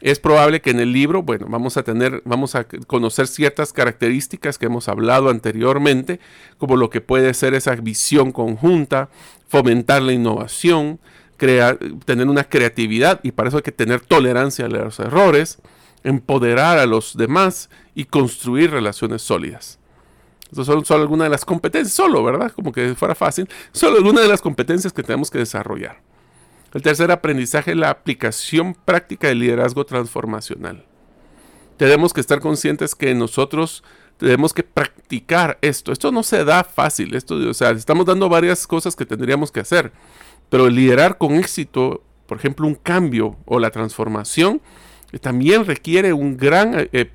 Es 0.00 0.20
probable 0.20 0.60
que 0.60 0.70
en 0.70 0.78
el 0.78 0.92
libro, 0.92 1.22
bueno, 1.22 1.46
vamos 1.48 1.76
a 1.76 1.82
tener, 1.82 2.22
vamos 2.24 2.54
a 2.54 2.64
conocer 2.64 3.26
ciertas 3.26 3.72
características 3.72 4.56
que 4.56 4.66
hemos 4.66 4.88
hablado 4.88 5.28
anteriormente, 5.28 6.20
como 6.56 6.76
lo 6.76 6.88
que 6.88 7.00
puede 7.00 7.34
ser 7.34 7.54
esa 7.54 7.74
visión 7.74 8.30
conjunta, 8.30 9.08
fomentar 9.48 10.02
la 10.02 10.12
innovación, 10.12 11.00
crear, 11.36 11.78
tener 12.04 12.28
una 12.28 12.44
creatividad 12.44 13.18
y 13.24 13.32
para 13.32 13.48
eso 13.48 13.56
hay 13.58 13.64
que 13.64 13.72
tener 13.72 14.00
tolerancia 14.00 14.66
a 14.66 14.68
los 14.68 15.00
errores, 15.00 15.58
empoderar 16.04 16.78
a 16.78 16.86
los 16.86 17.16
demás 17.16 17.68
y 17.96 18.04
construir 18.04 18.70
relaciones 18.70 19.22
sólidas. 19.22 19.80
Estas 20.50 20.66
son 20.66 20.84
solo 20.84 21.02
algunas 21.02 21.26
de 21.26 21.30
las 21.30 21.44
competencias, 21.44 21.94
solo, 21.94 22.22
¿verdad? 22.22 22.52
Como 22.52 22.72
que 22.72 22.94
fuera 22.94 23.14
fácil, 23.14 23.48
solo 23.72 23.98
algunas 23.98 24.22
de 24.22 24.28
las 24.28 24.40
competencias 24.40 24.92
que 24.92 25.02
tenemos 25.02 25.30
que 25.30 25.38
desarrollar. 25.38 26.00
El 26.74 26.82
tercer 26.82 27.10
aprendizaje 27.10 27.70
es 27.70 27.76
la 27.76 27.90
aplicación 27.90 28.74
práctica 28.74 29.28
del 29.28 29.38
liderazgo 29.38 29.86
transformacional. 29.86 30.84
Tenemos 31.76 32.12
que 32.12 32.20
estar 32.20 32.40
conscientes 32.40 32.94
que 32.94 33.14
nosotros 33.14 33.82
tenemos 34.18 34.52
que 34.52 34.64
practicar 34.64 35.58
esto. 35.62 35.92
Esto 35.92 36.12
no 36.12 36.22
se 36.22 36.44
da 36.44 36.64
fácil. 36.64 37.14
Esto, 37.14 37.36
o 37.36 37.54
sea, 37.54 37.70
estamos 37.70 38.04
dando 38.04 38.28
varias 38.28 38.66
cosas 38.66 38.96
que 38.96 39.06
tendríamos 39.06 39.50
que 39.50 39.60
hacer. 39.60 39.92
Pero 40.50 40.68
liderar 40.68 41.18
con 41.18 41.34
éxito, 41.34 42.02
por 42.26 42.38
ejemplo, 42.38 42.66
un 42.66 42.74
cambio 42.74 43.36
o 43.46 43.60
la 43.60 43.70
transformación, 43.70 44.60
eh, 45.12 45.18
también 45.18 45.64
requiere 45.64 46.12
un 46.12 46.36
gran, 46.36 46.78
eh, 46.78 46.88
eh, 46.92 47.10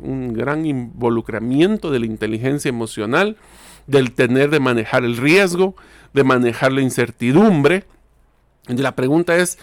un 0.00 0.34
gran 0.34 0.66
involucramiento 0.66 1.90
de 1.90 2.00
la 2.00 2.06
inteligencia 2.06 2.68
emocional, 2.68 3.36
del 3.86 4.12
tener 4.12 4.50
de 4.50 4.60
manejar 4.60 5.04
el 5.04 5.16
riesgo, 5.16 5.76
de 6.12 6.24
manejar 6.24 6.72
la 6.72 6.82
incertidumbre, 6.82 7.84
la 8.76 8.94
pregunta 8.94 9.36
es, 9.36 9.58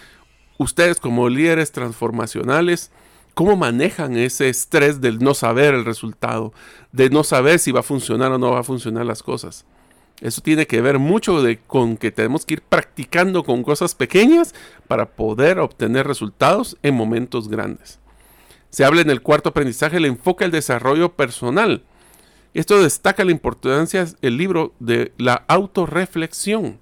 ustedes 0.58 0.98
como 0.98 1.28
líderes 1.28 1.72
transformacionales, 1.72 2.90
¿cómo 3.34 3.56
manejan 3.56 4.16
ese 4.16 4.48
estrés 4.48 5.00
del 5.00 5.18
no 5.18 5.34
saber 5.34 5.74
el 5.74 5.84
resultado, 5.84 6.52
de 6.92 7.10
no 7.10 7.22
saber 7.22 7.58
si 7.58 7.72
va 7.72 7.80
a 7.80 7.84
funcionar 7.84 8.32
o 8.32 8.38
no 8.38 8.52
va 8.52 8.60
a 8.60 8.64
funcionar 8.64 9.06
las 9.06 9.22
cosas? 9.22 9.64
Eso 10.20 10.40
tiene 10.40 10.66
que 10.66 10.80
ver 10.80 10.98
mucho 10.98 11.42
de, 11.42 11.58
con 11.58 11.96
que 11.96 12.10
tenemos 12.10 12.46
que 12.46 12.54
ir 12.54 12.62
practicando 12.62 13.44
con 13.44 13.62
cosas 13.62 13.94
pequeñas 13.94 14.54
para 14.88 15.10
poder 15.10 15.58
obtener 15.58 16.06
resultados 16.06 16.78
en 16.82 16.94
momentos 16.94 17.48
grandes. 17.48 17.98
Se 18.70 18.84
habla 18.84 19.02
en 19.02 19.10
el 19.10 19.22
cuarto 19.22 19.50
aprendizaje 19.50 19.98
el 19.98 20.06
enfoque 20.06 20.44
al 20.44 20.50
desarrollo 20.50 21.12
personal. 21.12 21.82
Esto 22.54 22.82
destaca 22.82 23.24
la 23.24 23.30
importancia 23.30 24.06
del 24.22 24.38
libro 24.38 24.72
de 24.80 25.12
la 25.18 25.44
autorreflexión 25.46 26.78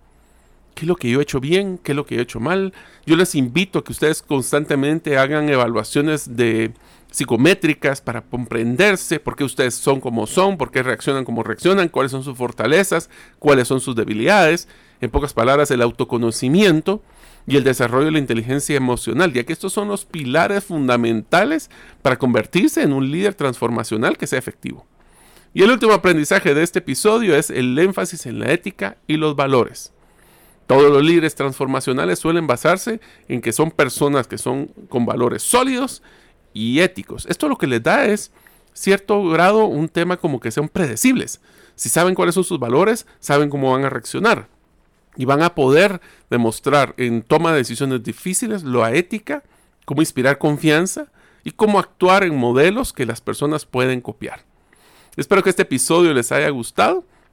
qué 0.74 0.82
es 0.82 0.88
lo 0.88 0.96
que 0.96 1.10
yo 1.10 1.20
he 1.20 1.22
hecho 1.22 1.40
bien, 1.40 1.78
qué 1.78 1.92
es 1.92 1.96
lo 1.96 2.04
que 2.06 2.16
he 2.16 2.20
hecho 2.20 2.40
mal. 2.40 2.72
Yo 3.06 3.16
les 3.16 3.34
invito 3.34 3.78
a 3.78 3.84
que 3.84 3.92
ustedes 3.92 4.22
constantemente 4.22 5.16
hagan 5.16 5.48
evaluaciones 5.48 6.37
de 6.37 6.72
psicométricas 7.10 8.00
para 8.00 8.22
comprenderse 8.22 9.20
por 9.20 9.37
qué 9.37 9.44
ustedes 9.44 9.74
son 9.74 10.00
como 10.00 10.26
son, 10.26 10.58
por 10.58 10.72
qué 10.72 10.82
reaccionan 10.82 11.24
como 11.24 11.44
reaccionan, 11.44 11.88
cuáles 11.88 12.10
son 12.10 12.24
sus 12.24 12.37
fortalezas, 12.37 13.08
cuáles 13.38 13.68
son 13.68 13.80
sus 13.80 13.94
debilidades. 13.94 14.68
En 15.00 15.10
pocas 15.10 15.32
palabras, 15.32 15.70
el 15.70 15.82
autoconocimiento 15.82 17.02
y 17.46 17.56
el 17.56 17.64
desarrollo 17.64 18.06
de 18.06 18.12
la 18.12 18.18
inteligencia 18.18 18.76
emocional, 18.76 19.32
ya 19.32 19.44
que 19.44 19.52
estos 19.52 19.72
son 19.72 19.88
los 19.88 20.04
pilares 20.04 20.64
fundamentales 20.64 21.70
para 22.02 22.18
convertirse 22.18 22.82
en 22.82 22.92
un 22.92 23.10
líder 23.10 23.34
transformacional 23.34 24.18
que 24.18 24.26
sea 24.26 24.38
efectivo. 24.38 24.87
Y 25.52 25.62
el 25.62 25.70
último 25.70 25.92
aprendizaje 25.92 26.52
de 26.52 26.64
este 26.64 26.80
episodio 26.80 27.37
es 27.37 27.48
el 27.48 27.78
énfasis 27.78 28.26
en 28.26 28.40
la 28.40 28.50
ética 28.50 28.96
y 29.06 29.18
los 29.18 29.37
valores. 29.37 29.93
Todos 30.66 30.90
los 30.90 31.03
líderes 31.03 31.35
transformacionales 31.35 32.18
suelen 32.18 32.46
basarse 32.46 33.00
en 33.29 33.40
que 33.40 33.53
son 33.53 33.70
personas 33.70 34.27
que 34.27 34.38
son 34.38 34.68
con 34.88 35.05
valores 35.05 35.42
sólidos 35.42 36.03
y 36.55 36.81
éticos. 36.81 37.27
Esto 37.27 37.48
lo 37.48 37.59
que 37.59 37.66
les 37.66 37.83
da 37.83 38.07
es 38.07 38.33
cierto 38.72 39.29
grado 39.29 39.66
un 39.66 39.88
tema 39.88 40.16
como 40.16 40.40
que 40.40 40.50
sean 40.50 40.68
predecibles. 40.68 41.40
Si 41.74 41.88
saben 41.88 42.14
cuáles 42.14 42.35
son 42.35 42.44
sus 42.44 42.59
valores, 42.59 43.07
saben 43.20 43.50
cómo 43.50 43.72
van 43.72 43.85
a 43.85 43.90
reaccionar. 43.90 44.48
Y 45.16 45.27
van 45.27 45.42
a 45.42 45.55
poder 45.55 46.00
demostrar 46.31 46.94
en 46.96 47.22
toma 47.22 47.53
de 47.53 47.59
decisiones 47.59 48.03
difíciles 48.03 48.62
lo 48.62 48.87
ética, 48.87 49.44
cómo 49.85 50.03
inspirar 50.03 50.38
confianza 50.38 51.07
y 51.44 51.53
cómo 51.53 51.79
actuar 51.79 52.24
en 52.24 52.37
modelos 52.37 52.92
que 52.92 53.07
las 53.07 53.20
personas 53.20 53.66
pueden 53.66 54.00
copiar. 54.00 54.44
Espero 55.16 55.42
que 55.42 55.50
este 55.50 55.62
episodio 55.62 56.12
les 56.12 56.33
haya 56.33 56.48
gustado 56.48 57.05